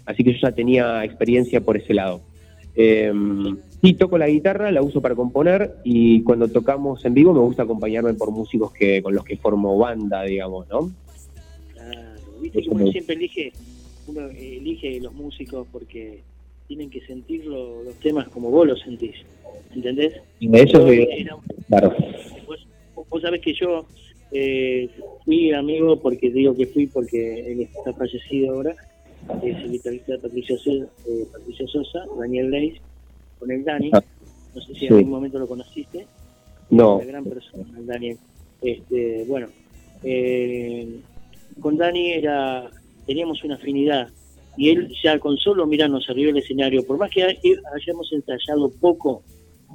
[0.05, 2.21] así que yo ya tenía experiencia por ese lado.
[2.75, 3.11] Eh,
[3.81, 7.63] sí, toco la guitarra, la uso para componer y cuando tocamos en vivo me gusta
[7.63, 10.91] acompañarme por músicos que con los que formo banda, digamos, ¿no?
[12.39, 13.51] ¿Viste que uno siempre elige,
[14.07, 16.21] uno elige los músicos porque
[16.67, 19.15] tienen que sentir los temas como vos los sentís?
[19.73, 20.13] ¿Entendés?
[20.39, 21.07] Eso es
[21.67, 21.95] claro.
[22.45, 23.87] Vos, sabés que yo
[24.37, 24.89] eh,
[25.23, 28.75] fui amigo, porque digo que fui porque él está fallecido ahora,
[29.41, 32.81] es el guitarrista de Patricia, eh, Patricia Sosa, Daniel Leis,
[33.39, 33.91] con el Dani.
[33.93, 34.03] Ah,
[34.53, 36.05] no sé si en algún momento lo conociste.
[36.69, 36.97] No.
[36.97, 38.17] Una gran persona, el Daniel.
[38.61, 39.47] Este, bueno,
[40.03, 40.99] eh,
[41.59, 42.69] con Dani era
[43.05, 44.09] teníamos una afinidad
[44.57, 49.23] y él ya con solo mirarnos arriba del escenario, por más que hayamos ensayado poco,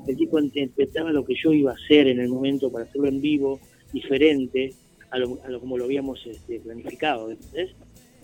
[0.06, 3.20] el tipo interpretaba lo que yo iba a hacer en el momento para hacerlo en
[3.20, 3.60] vivo,
[3.92, 4.72] diferente
[5.10, 7.30] a lo, como lo habíamos este, planificado.
[7.30, 7.70] ¿entendés?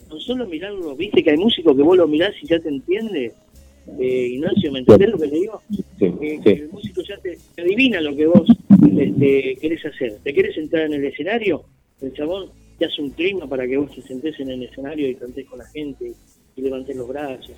[0.08, 3.32] Con solo mirarlo, viste que hay músicos que vos lo mirás y ya te entiende.
[3.98, 5.62] Eh, Ignacio, ¿me entendés lo que te digo?
[6.00, 8.48] Eh, el músico ya te, adivina lo que vos
[8.98, 10.18] este, querés hacer.
[10.22, 11.64] ¿Te querés entrar en el escenario?
[12.00, 15.14] El chabón te hace un clima para que vos te sentés en el escenario y
[15.14, 16.12] cantés con la gente
[16.56, 17.52] y levantes los brazos.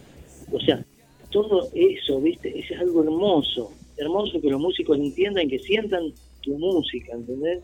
[0.52, 0.84] O sea,
[1.30, 2.58] todo eso, ¿viste?
[2.58, 7.60] es algo hermoso, hermoso que los músicos entiendan, que sientan tu música, ¿entendés?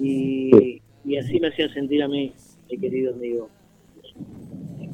[0.00, 0.80] Y,
[1.18, 2.32] así me hacía sentir a mí,
[2.70, 3.48] mi querido amigo.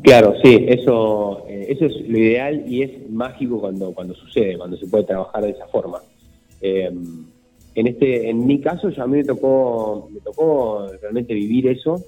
[0.03, 4.77] Claro, sí, eso, eh, eso es lo ideal y es mágico cuando, cuando sucede, cuando
[4.77, 6.01] se puede trabajar de esa forma.
[6.63, 6.91] Eh,
[7.75, 12.03] en este en mi caso ya a mí me tocó me tocó realmente vivir eso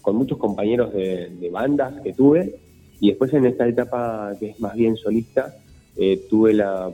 [0.00, 2.56] con muchos compañeros de, bandas que tuve
[3.00, 5.54] y después en esta etapa que es más bien solista
[5.96, 6.92] eh, tuve la,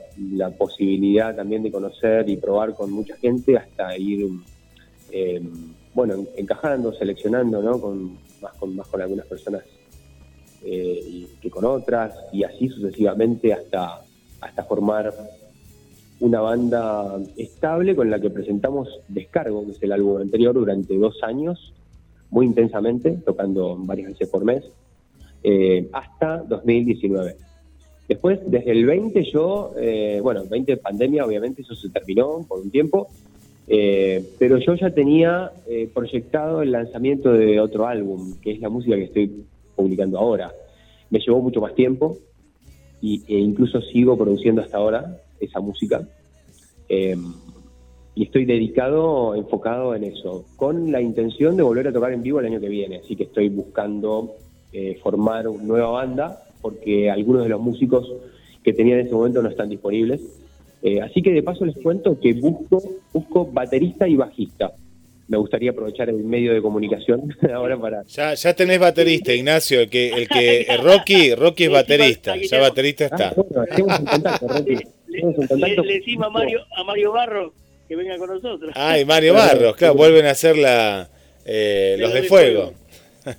[0.58, 4.26] posibilidad también de conocer y probar con mucha gente hasta ir
[5.12, 5.42] eh,
[5.94, 9.62] bueno encajando seleccionando no con más con más con algunas personas
[10.64, 14.02] eh, que con otras y así sucesivamente hasta
[14.40, 15.12] hasta formar
[16.20, 21.22] una banda estable con la que presentamos Descargo, que es el álbum anterior, durante dos
[21.22, 21.72] años,
[22.30, 24.64] muy intensamente, tocando varias veces por mes,
[25.42, 27.36] eh, hasta 2019.
[28.06, 32.70] Después, desde el 20 yo, eh, bueno, 20 pandemia, obviamente eso se terminó por un
[32.70, 33.08] tiempo,
[33.68, 35.52] eh, pero yo ya tenía
[35.94, 39.44] proyectado el lanzamiento de otro álbum, que es la música que estoy
[39.76, 40.52] publicando ahora.
[41.10, 42.18] Me llevó mucho más tiempo
[43.00, 46.06] y, e incluso sigo produciendo hasta ahora, esa música.
[46.88, 47.16] Eh,
[48.14, 52.40] y estoy dedicado, enfocado en eso, con la intención de volver a tocar en vivo
[52.40, 52.96] el año que viene.
[52.96, 54.34] Así que estoy buscando
[54.72, 58.12] eh, formar una nueva banda, porque algunos de los músicos
[58.62, 60.20] que tenía en ese momento no están disponibles.
[60.82, 64.72] Eh, así que de paso les cuento que busco, busco baterista y bajista.
[65.28, 68.02] Me gustaría aprovechar el medio de comunicación ahora para.
[68.04, 73.04] Ya, ya tenés baterista, Ignacio, el que, el que Rocky, Rocky es baterista, ya baterista
[73.04, 73.28] está.
[73.28, 74.38] Ah,
[75.56, 77.52] bueno, le, decimos a Mario, a Mario Barro
[77.90, 78.72] que venga con nosotros.
[78.76, 81.10] Ay, Mario Barros, claro, vuelven a hacer la,
[81.44, 82.72] eh, los de fuego.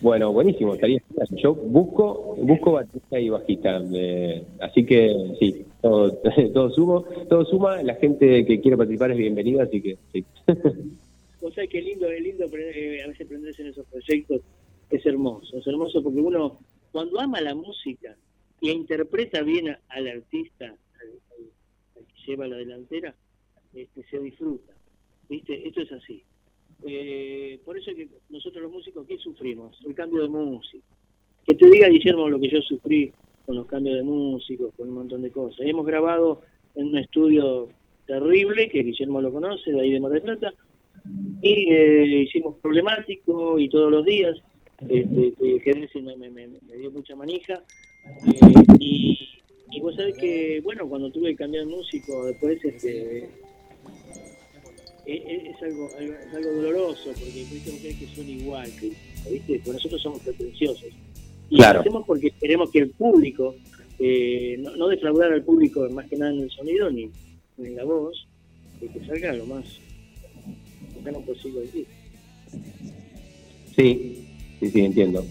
[0.00, 1.02] Bueno, buenísimo, estaría
[1.42, 6.12] Yo busco, busco baterista y bajista, eh, así que sí, todo,
[6.54, 10.24] todo, sumo, todo suma, la gente que quiere participar es bienvenida, así que sí.
[11.40, 14.42] O sea, qué lindo, es lindo eh, a veces prenderse en esos proyectos,
[14.90, 16.58] es hermoso, es hermoso porque uno,
[16.90, 18.16] cuando ama la música,
[18.60, 23.14] y interpreta bien al artista, al, que lleva la delantera,
[23.74, 24.72] este, se disfruta.
[25.28, 25.66] ¿Viste?
[25.66, 26.22] Esto es así.
[26.86, 29.78] Eh, por eso es que nosotros los músicos, ¿qué sufrimos?
[29.86, 30.84] El cambio de música.
[31.46, 33.12] que te diga, Guillermo, lo que yo sufrí
[33.48, 35.60] con los cambios de músicos, con un montón de cosas.
[35.60, 36.42] Hemos grabado
[36.74, 37.70] en un estudio
[38.06, 40.52] terrible, que Guillermo lo conoce, de ahí de Mar del Plata,
[41.40, 44.36] y eh, hicimos problemático y todos los días,
[44.86, 45.32] este,
[45.64, 47.62] que me, dio mucha manija,
[48.26, 53.30] eh, y, vos sabés que, bueno, cuando tuve que cambiar de músico, después este,
[55.06, 59.56] e, e, es, algo, es algo doloroso, porque hay que son igual, ¿viste?
[59.56, 60.92] Porque nosotros somos pretenciosos.
[61.50, 63.54] Y lo hacemos porque queremos que el público,
[63.98, 67.10] eh, no, no, defraudar al público más que nada en el sonido ni,
[67.58, 68.26] en la voz,
[68.80, 69.64] que salga lo más
[71.10, 71.86] no posible decir.
[73.76, 74.26] Sí,
[74.60, 75.24] sí, sí, entiendo.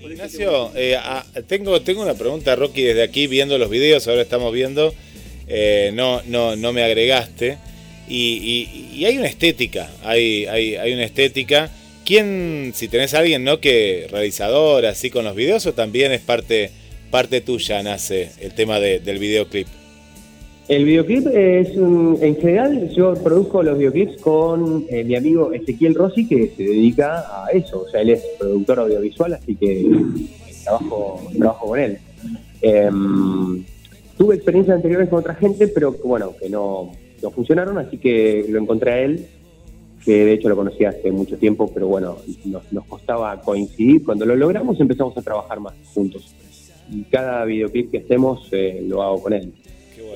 [0.00, 4.52] Ignacio, eh, ah, tengo, tengo una pregunta, Rocky, desde aquí viendo los videos, ahora estamos
[4.52, 4.94] viendo,
[5.46, 7.58] eh, no, no, no me agregaste,
[8.08, 11.70] y, y, hay una estética, hay, hay, hay una estética
[12.08, 13.60] ¿Quién, si tenés a alguien, ¿no?
[13.60, 16.70] Que realizador así con los videos o también es parte,
[17.10, 19.66] parte tuya, nace el tema del videoclip?
[20.68, 26.26] El videoclip es, en general, yo produzco los videoclips con eh, mi amigo Ezequiel Rossi,
[26.26, 27.82] que se dedica a eso.
[27.82, 29.86] O sea, él es productor audiovisual, así que
[30.64, 31.98] trabajo, trabajo con él.
[32.62, 33.64] Em,
[34.16, 36.90] tuve experiencias anteriores con otra gente, pero bueno, que no,
[37.22, 39.26] no funcionaron, así que lo encontré a él
[40.04, 44.04] que de hecho lo conocí hace mucho tiempo, pero bueno, nos, costaba coincidir.
[44.04, 46.34] Cuando lo logramos empezamos a trabajar más juntos.
[46.90, 49.52] Y cada videoclip que hacemos eh, lo hago con él.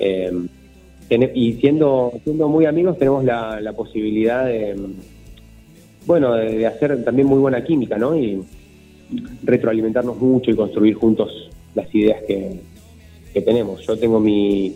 [0.00, 0.32] Eh,
[1.34, 4.74] y siendo, siendo muy amigos tenemos la, posibilidad de,
[6.06, 8.16] bueno, de, hacer también muy buena química, ¿no?
[8.16, 8.42] Y
[9.42, 12.60] retroalimentarnos mucho y construir juntos las ideas que,
[13.34, 13.86] que tenemos.
[13.86, 14.74] Yo tengo mi,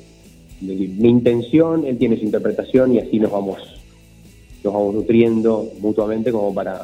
[0.60, 3.75] mi intención, él tiene su interpretación y así nos vamos
[4.64, 6.80] nos vamos nutriendo mutuamente como para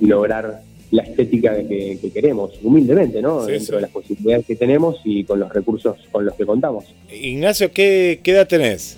[0.00, 3.46] lograr la estética que, queremos, humildemente, ¿no?
[3.46, 6.84] Dentro de las posibilidades que tenemos y con los recursos con los que contamos.
[7.12, 8.96] Ignacio, ¿qué, edad tenés?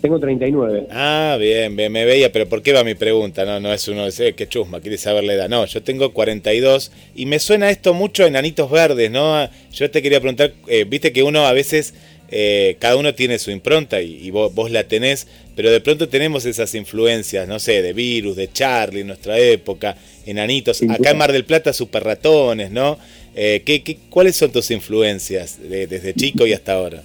[0.00, 0.88] Tengo 39.
[0.90, 3.44] Ah, bien, bien, me veía, pero ¿por qué va mi pregunta?
[3.44, 5.48] No, no es uno de qué chusma, quiere saber la edad.
[5.48, 9.48] No, yo tengo 42 y me suena esto mucho en Anitos Verdes, ¿no?
[9.72, 11.94] Yo te quería preguntar, eh, viste que uno a veces
[12.28, 16.74] eh, cada uno tiene su impronta y, vos, la tenés, pero de pronto tenemos esas
[16.74, 21.44] influencias, no sé, de Virus, de Charlie en nuestra época, enanitos, acá en Mar del
[21.44, 22.98] Plata super ratones, ¿no?
[23.34, 27.02] Eh, ¿qué, cuáles son tus influencias desde chico y hasta ahora?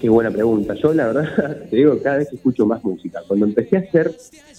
[0.00, 0.74] Qué buena pregunta.
[0.74, 3.22] Yo la verdad te digo, cada vez escucho más música.
[3.26, 4.12] Cuando empecé a hacer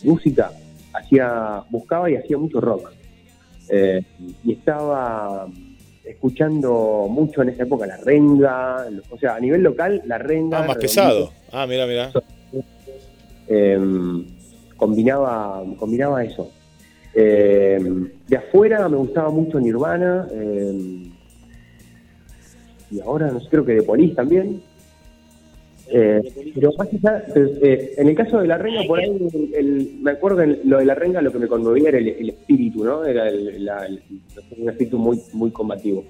[0.03, 0.51] música,
[0.93, 2.91] hacía, buscaba y hacía mucho rock.
[3.69, 4.01] Eh,
[4.43, 5.47] y estaba
[6.09, 10.63] escuchando mucho en esa época la renga, o sea, a nivel local, la renga.
[10.63, 11.31] Ah, más pesado.
[11.51, 12.11] Ah, mira, mira.
[13.47, 14.25] Em,
[14.75, 16.51] combinaba, combinaba eso.
[17.13, 20.27] Em, de afuera me gustaba mucho Nirvana.
[20.31, 21.11] Em,
[22.91, 24.61] y ahora, no sé, creo que de Polis también.
[25.91, 30.41] Eh, pero más allá, eh, en el caso de la renga, por ahí, me acuerdo
[30.41, 33.03] en lo de la renga, lo que me conmovía era el, espíritu, ¿no?
[33.03, 34.01] Era el,
[34.57, 36.05] un espíritu muy, muy combativo,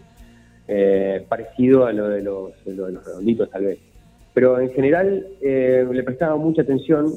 [0.67, 3.79] eh, parecido a lo de, los, de los redonditos, tal vez.
[4.33, 7.11] Pero en general le prestaba mucha atención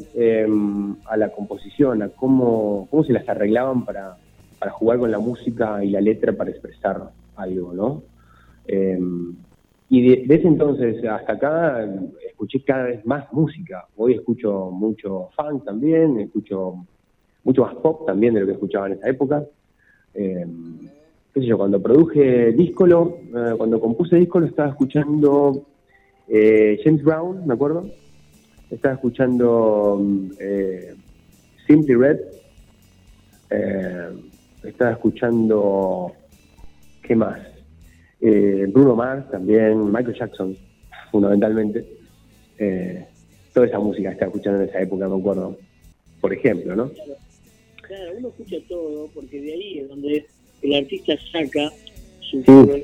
[1.04, 4.16] a la composición, a cómo, cómo se las arreglaban para,
[4.58, 8.02] para jugar con la música y la letra para expresar algo, ¿no?
[9.92, 11.86] Y de, ese entonces hasta acá
[12.26, 13.86] escuché cada vez más música.
[13.94, 16.86] Hoy escucho mucho funk también, escucho
[17.44, 19.44] mucho más pop también de lo que escuchaba en esa época.
[20.14, 20.46] Eh,
[21.58, 25.66] cuando produje Díscolo, eh, cuando compuse Díscolo estaba escuchando
[26.26, 27.84] eh, James Brown, me acuerdo.
[28.70, 30.00] Estaba escuchando
[31.66, 32.18] Simply Red.
[34.64, 36.12] estaba escuchando...
[37.02, 37.51] ¿Qué más?
[38.22, 40.56] Eh, Bruno Mars también, Michael Jackson,
[41.10, 41.84] fundamentalmente.
[42.58, 43.04] Eh,
[43.52, 45.58] toda esa música que estaba escuchando en esa época, me acuerdo,
[46.20, 46.90] por ejemplo, ¿no?
[47.82, 50.24] Claro, uno escucha todo, porque de ahí es donde
[50.62, 51.70] el artista saca
[52.20, 52.42] su,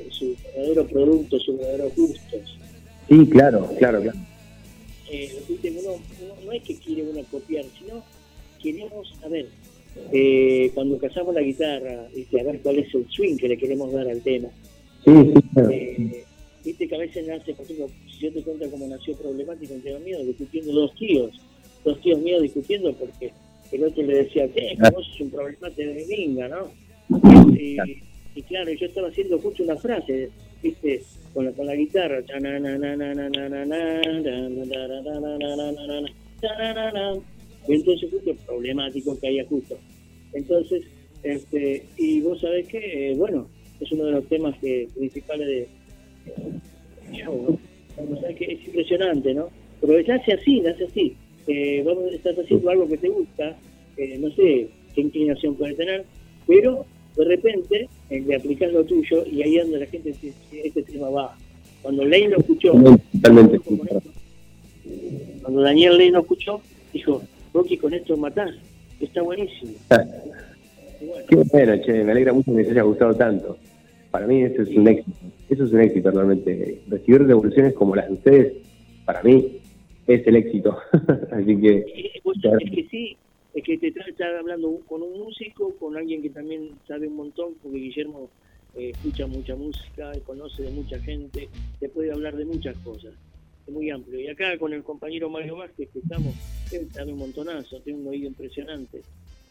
[0.09, 2.57] su verdadero producto, sus verdaderos gustos.
[3.07, 4.19] Sí, claro, claro, claro.
[5.09, 5.31] Eh,
[5.63, 5.95] uno,
[6.45, 8.03] no es que quiere uno copiar, sino
[8.61, 9.47] queremos, a ver,
[10.11, 14.07] eh, cuando cazamos la guitarra, a ver cuál es el swing que le queremos dar
[14.07, 14.49] al tema.
[15.05, 16.23] Sí, sí, eh,
[16.63, 19.97] Viste que a veces nace, por ejemplo, si yo te cuento cómo nació problemático entre
[19.99, 21.31] mío, discutiendo dos tíos,
[21.85, 23.31] dos tíos míos discutiendo porque
[23.71, 26.71] el otro le decía, que vos sos un problemático de minga, ¿no?
[27.53, 27.77] Y,
[28.35, 30.29] y, claro, yo estaba haciendo justo una frase,
[30.61, 31.01] viste,
[31.33, 32.21] con la, con la guitarra,
[37.67, 39.77] y entonces justo problemático que había justo.
[40.33, 40.83] Entonces,
[41.23, 45.67] Este, y vos sabés que, eh, bueno, es uno de los temas que, principales de
[47.11, 47.59] show,
[47.97, 48.35] ¿no?
[48.35, 49.49] que es impresionante, ¿no?
[49.81, 51.15] Pero nace así, nace así.
[51.47, 53.57] Eh, vos estás haciendo algo que te gusta,
[53.97, 56.05] eh, no sé qué inclinación puede tener,
[56.45, 60.83] pero de repente eh, le aplicás lo tuyo y ahí anda la gente dice, este
[60.83, 61.35] tema va.
[61.81, 62.73] Cuando Ley lo escuchó,
[63.13, 63.59] Totalmente.
[65.41, 66.61] cuando Daniel Ley lo escuchó,
[66.93, 67.21] dijo,
[67.53, 68.51] Rocky con esto matás,
[68.99, 69.73] está buenísimo.
[70.99, 73.57] Qué bueno, che, me alegra mucho que les haya gustado tanto.
[74.11, 75.17] Para mí eso es un éxito,
[75.49, 76.81] eso es un éxito realmente.
[76.87, 78.53] Recibir devoluciones como las de ustedes,
[79.05, 79.59] para mí,
[80.07, 80.77] es el éxito.
[81.31, 81.85] Así que...
[81.85, 83.17] Es que sí,
[83.53, 87.53] es que te estás hablando con un músico, con alguien que también sabe un montón,
[87.61, 88.29] porque Guillermo
[88.75, 91.47] eh, escucha mucha música, conoce de mucha gente,
[91.79, 93.13] te puede hablar de muchas cosas.
[93.65, 94.19] Es muy amplio.
[94.19, 96.33] Y acá con el compañero Mario Vázquez, que estamos,
[96.73, 99.01] él sabe un montonazo, tiene un oído impresionante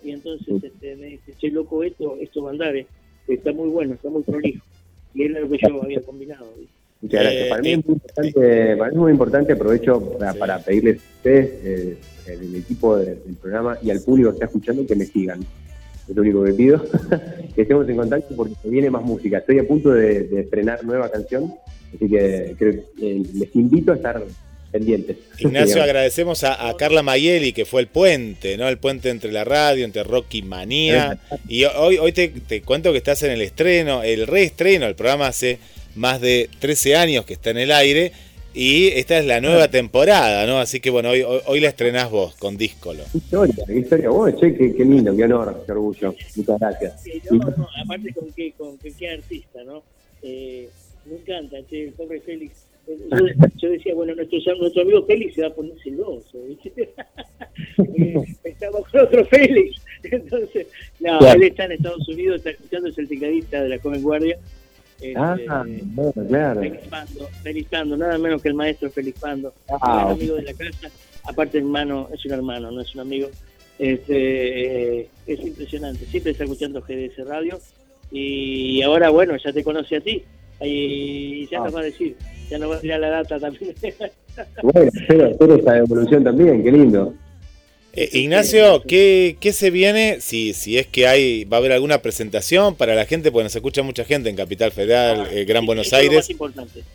[0.03, 2.87] y entonces este, me dice, che, loco, esto, esto va a andar, eh,
[3.27, 4.65] está muy bueno, está muy prolijo.
[5.15, 6.47] Y era lo que yo había combinado.
[7.01, 7.49] Muchas gracias.
[7.49, 11.51] para, mí es muy importante, para mí es muy importante, aprovecho para, pedirles a ustedes,
[11.65, 15.41] eh, el equipo del programa y al público que está escuchando que me sigan.
[16.09, 16.83] Es lo único que pido,
[17.55, 19.39] que estemos en contacto porque viene más música.
[19.39, 21.53] Estoy a punto de, de estrenar nueva canción,
[21.95, 24.23] así que creo, eh, les invito a estar
[24.71, 25.17] pendientes.
[25.39, 28.69] Ignacio, agradecemos a, Carla Mayeli, que fue el puente, ¿no?
[28.69, 31.19] El puente entre la radio, entre Rocky Manía.
[31.49, 35.59] Y hoy, hoy te, cuento que estás en el estreno, el reestreno, el programa hace
[35.95, 38.13] más de 13 años que está en el aire.
[38.55, 40.59] Y esta es la nueva temporada, ¿no?
[40.59, 43.05] Así que bueno, hoy, hoy, la estrenás vos con Díscolo.
[43.13, 44.11] Qué historia, qué historia.
[44.11, 46.15] Oh, che, qué, lindo, qué honor, qué orgullo.
[46.35, 46.95] Muchas gracias.
[47.85, 49.83] aparte con qué, con qué, artista, ¿no?
[50.23, 50.69] Eh,
[51.05, 52.68] me encanta, che, el pobre Félix
[53.57, 56.39] yo, decía, bueno, nuestro, nuestro amigo Félix se va a poner celoso,
[58.45, 59.83] Estamos con otro Félix.
[60.03, 60.67] Entonces,
[61.01, 64.39] no, él está en Estados Unidos, está escuchando, es el tecladista de la Comen Guardia.
[65.17, 66.63] ah, este, bueno, claro.
[67.43, 70.91] Félix Pando, nada menos que el maestro Félix Pando, ah, amigo de la casa,
[71.25, 73.29] aparte hermano, es un hermano, no es un amigo.
[73.79, 77.61] Este, eh, es impresionante, siempre está escuchando GDS Radio
[78.11, 80.25] y ahora, bueno, ya te conoce a ti
[80.61, 82.17] y ya nos va a decir
[82.49, 83.75] ya no va a tirar la data también.
[84.63, 87.15] bueno, espero, esa evolución también, qué lindo.
[87.93, 90.21] Eh, Ignacio, ¿qué, ¿qué, se viene?
[90.21, 93.57] Si, si es que hay, va a haber alguna presentación para la gente, porque nos
[93.57, 96.29] escucha mucha gente en Capital Federal, ah, eh, Gran Buenos Aires.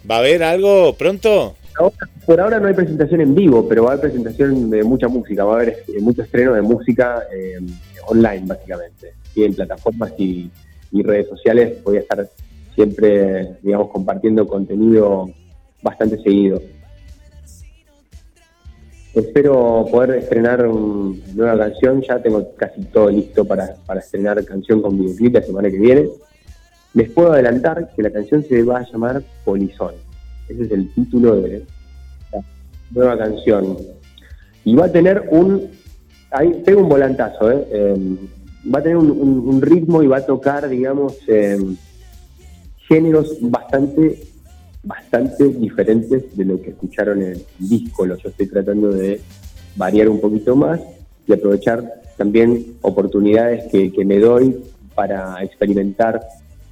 [0.10, 1.56] ¿Va a haber algo pronto?
[2.28, 5.44] por ahora no hay presentación en vivo, pero va a haber presentación de mucha música,
[5.44, 7.24] va a haber eh, mucho estreno de música
[8.06, 9.14] online, básicamente.
[9.36, 10.52] Y en plataformas y,
[10.92, 12.30] y redes sociales voy a estar
[12.76, 15.30] siempre, digamos, compartiendo contenido
[15.82, 16.62] bastante seguido.
[19.14, 24.98] Espero poder estrenar una nueva canción, ya tengo casi todo listo para, estrenar canción con
[24.98, 26.10] videoclip la semana que viene.
[26.96, 29.94] Les puedo adelantar que la canción se va a llamar Polizón.
[30.50, 31.66] Ese es el título de
[32.32, 32.40] la
[32.90, 33.78] nueva canción.
[34.64, 35.70] Y va a tener un...
[36.32, 37.68] Ahí tengo un volantazo, ¿eh?
[37.72, 38.18] Em,
[38.74, 41.78] va a tener un, ritmo y va a tocar, digamos, em,
[42.94, 44.20] géneros bastante
[44.84, 48.06] bastante diferentes de lo que escucharon en el disco.
[48.06, 49.20] Yo estoy tratando de
[49.76, 50.80] variar un poquito más
[51.26, 51.84] y aprovechar
[52.18, 54.56] también oportunidades que, me doy
[54.94, 56.22] para experimentar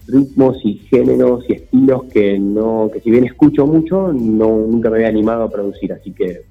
[0.08, 4.98] ritmos y géneros y estilos que no que si bien escucho mucho no nunca me
[4.98, 6.42] había animado a producir así que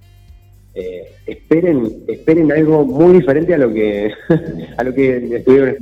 [0.75, 4.13] eh, esperen esperen algo muy diferente a lo que
[4.77, 5.77] a lo que estuvieron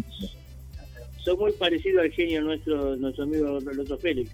[1.29, 4.31] son muy parecido al genio nuestro nuestro amigo Loto Félix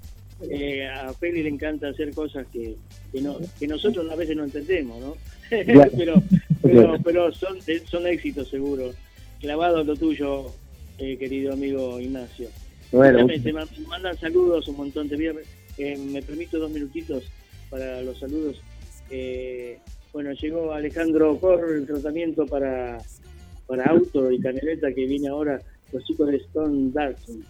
[0.50, 2.74] eh, a Feli le encanta hacer cosas que,
[3.12, 5.16] que, no, que nosotros a veces no entendemos, ¿no?
[5.96, 6.22] pero
[6.62, 8.92] pero, pero son, son éxitos seguro.
[9.40, 10.46] Clavado lo tuyo,
[10.98, 12.48] eh, querido amigo Ignacio.
[12.90, 13.26] Bueno.
[13.26, 15.08] Te mandan saludos un montón.
[15.08, 15.16] Te
[15.78, 17.24] eh, me permito dos minutitos
[17.70, 18.60] para los saludos.
[19.10, 19.78] Eh,
[20.12, 22.98] bueno, llegó Alejandro Corro el tratamiento para,
[23.66, 25.60] para auto y camioneta que viene ahora
[25.92, 27.44] los chicos de Stone Darkson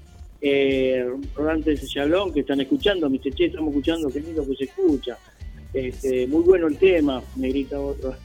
[0.47, 4.65] eh, rodantes Chablón que están escuchando, me dice, che, estamos escuchando, qué lindo que se
[4.65, 5.17] escucha.
[5.73, 8.15] Este, muy bueno el tema, me grita otro.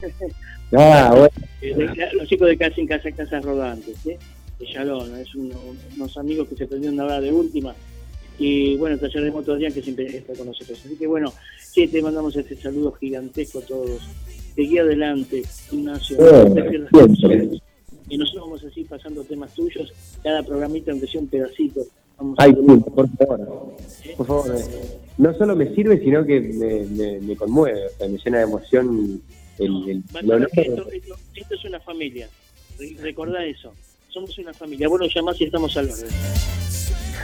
[0.72, 1.28] Ah,
[1.60, 1.74] eh,
[2.12, 4.16] los chicos de Casa en Casa, Casas Rodantes, ¿eh?
[4.60, 7.74] de Chalón, es unos amigos que se prendieron ahora de última.
[8.38, 10.80] Y bueno, taller de moto que siempre está con nosotros.
[10.86, 14.00] Así que bueno, sí, te mandamos este saludo gigantesco a todos.
[14.54, 15.42] Seguí adelante,
[15.72, 16.18] Ignacio.
[18.10, 19.92] Y nosotros vamos así pasando temas tuyos,
[20.22, 21.80] cada programita aunque sea un pedacito,
[22.36, 23.76] Ay, por favor.
[24.16, 24.56] Por favor.
[24.56, 29.22] Eh, no solo me sirve, sino que me, me, conmueve, me llena de emoción
[29.58, 30.02] el,
[31.34, 32.28] esto, es una familia.
[33.00, 33.72] Recordá eso.
[34.08, 34.88] somos una familia.
[34.88, 36.08] Bueno, llamás y estamos al orden.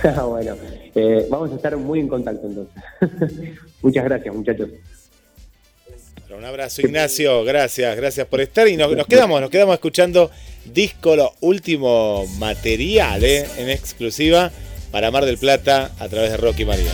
[0.28, 0.56] bueno,
[0.94, 2.82] eh, vamos a estar muy en contacto entonces.
[3.82, 4.70] Muchas gracias, muchachos.
[6.30, 7.44] Un abrazo, Ignacio.
[7.44, 8.66] Gracias, gracias por estar.
[8.68, 10.30] Y nos, quedamos, nos quedamos escuchando
[10.64, 14.50] disco, lo último material eh, en exclusiva
[14.90, 16.92] para Mar del Plata a través de Rocky María.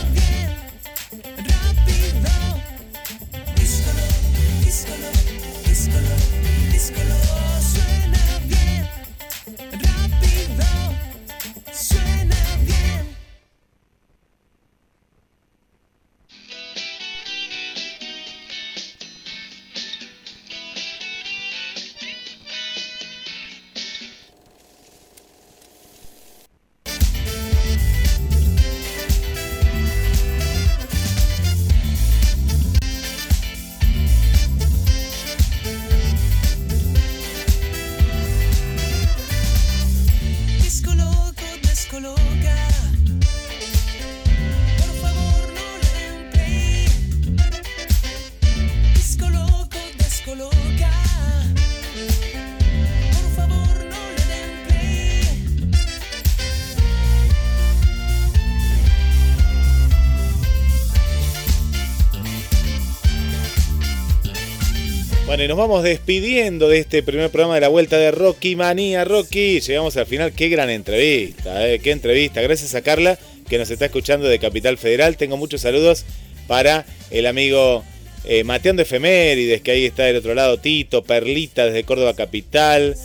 [65.53, 69.05] Nos vamos despidiendo de este primer programa de la vuelta de Rocky Manía.
[69.05, 70.33] Rocky, llegamos al final.
[70.33, 72.41] Qué gran entrevista, eh, qué entrevista.
[72.41, 75.15] Gracias a Carla que nos está escuchando de Capital Federal.
[75.15, 76.05] Tengo muchos saludos
[76.47, 77.83] para el amigo
[78.23, 82.95] eh, Mateón de Efemérides, que ahí está del otro lado, Tito, Perlita desde Córdoba Capital,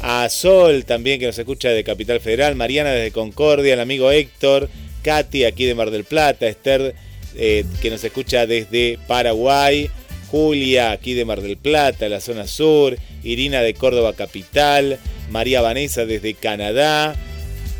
[0.00, 4.70] a Sol también que nos escucha de Capital Federal, Mariana desde Concordia, el amigo Héctor,
[5.02, 6.94] Katy aquí de Mar del Plata, Esther
[7.34, 9.90] eh, que nos escucha desde Paraguay.
[10.30, 14.98] Julia, aquí de Mar del Plata, la zona sur, Irina de Córdoba Capital,
[15.30, 17.14] María Vanessa desde Canadá.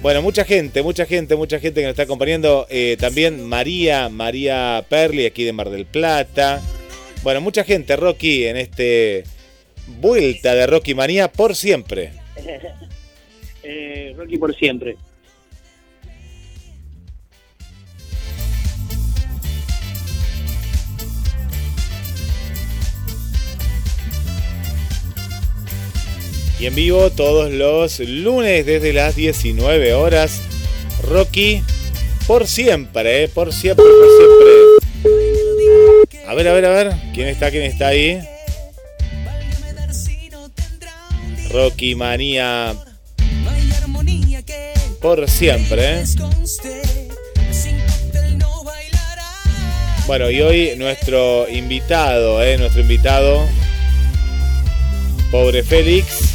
[0.02, 2.66] Bueno, mucha gente, mucha gente, mucha gente que nos está acompañando.
[2.70, 6.60] Eh, también María, María Perli, aquí de Mar del Plata.
[7.22, 9.24] Bueno, mucha gente, Rocky, en este
[10.00, 12.12] vuelta de Rocky Manía por siempre.
[13.68, 14.96] Eh, Rocky por siempre.
[26.58, 30.40] Y en vivo todos los lunes desde las 19 horas.
[31.02, 31.62] Rocky,
[32.26, 34.46] por siempre, por siempre, por siempre.
[36.26, 38.20] A ver, a ver, a ver, ¿quién está, quién está ahí?
[41.50, 42.74] Rocky Manía,
[45.00, 46.02] por siempre.
[50.06, 52.56] Bueno, y hoy nuestro invitado, ¿eh?
[52.58, 53.44] nuestro invitado,
[55.30, 56.25] pobre Félix.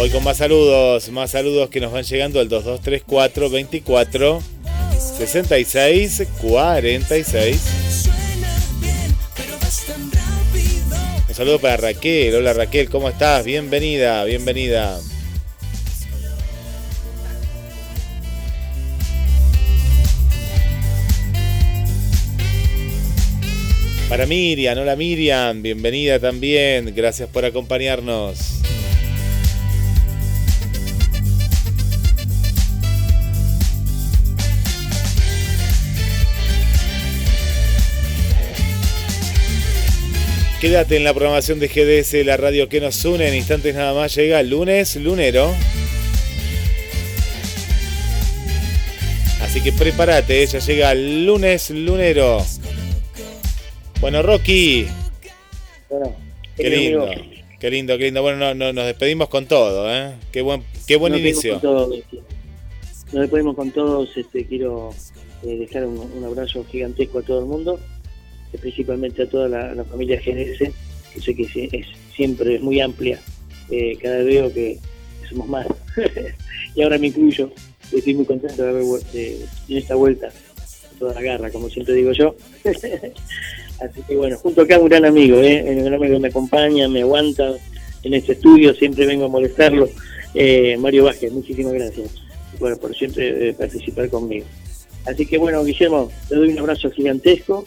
[0.00, 4.42] Voy con más saludos, más saludos que nos van llegando al 2234 24
[5.18, 8.08] 66 46.
[11.28, 12.34] Un saludo para Raquel.
[12.34, 13.44] Hola Raquel, ¿cómo estás?
[13.44, 14.98] Bienvenida, bienvenida.
[24.08, 28.60] Para Miriam, hola Miriam, bienvenida también, gracias por acompañarnos.
[40.60, 43.26] Quédate en la programación de GDS, la radio que nos une.
[43.26, 45.54] En instantes nada más llega el lunes lunero.
[49.40, 52.44] Así que prepárate, ya llega el lunes lunero.
[54.02, 54.86] Bueno, Rocky.
[56.58, 57.06] qué lindo,
[57.58, 58.20] qué lindo, qué lindo.
[58.20, 60.12] Bueno, nos despedimos con todo, ¿eh?
[60.30, 61.58] Qué buen, qué buen inicio.
[61.62, 64.14] nos despedimos con todos.
[64.14, 64.90] Este, quiero
[65.42, 67.80] eh, dejar un abrazo gigantesco a todo el mundo
[68.58, 70.72] principalmente a toda la, familia GNS,
[71.12, 73.20] que sé que es, siempre es muy amplia,
[73.70, 74.78] eh, cada vez veo que
[75.28, 75.66] somos más,
[76.74, 77.50] y ahora me incluyo,
[77.92, 78.84] estoy muy contento de haber
[79.68, 80.30] en esta vuelta,
[80.98, 82.34] toda la garra, como siempre digo yo.
[83.80, 85.64] Así que bueno, junto acá un gran amigo, ¿eh?
[85.66, 87.54] un gran amigo que me acompaña, me aguanta
[88.02, 89.88] en este estudio, siempre vengo a molestarlo,
[90.34, 92.10] eh, Mario Vázquez, muchísimas gracias
[92.60, 94.46] bueno, por siempre eh, participar conmigo.
[95.06, 97.66] Así que bueno, Guillermo, te doy un abrazo gigantesco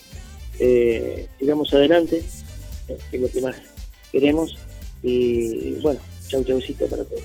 [0.60, 2.24] eh, sigamos adelante,
[2.88, 3.56] eh, que es lo que más
[4.12, 4.58] queremos.
[5.02, 7.24] Y bueno, chau chaucito para todos.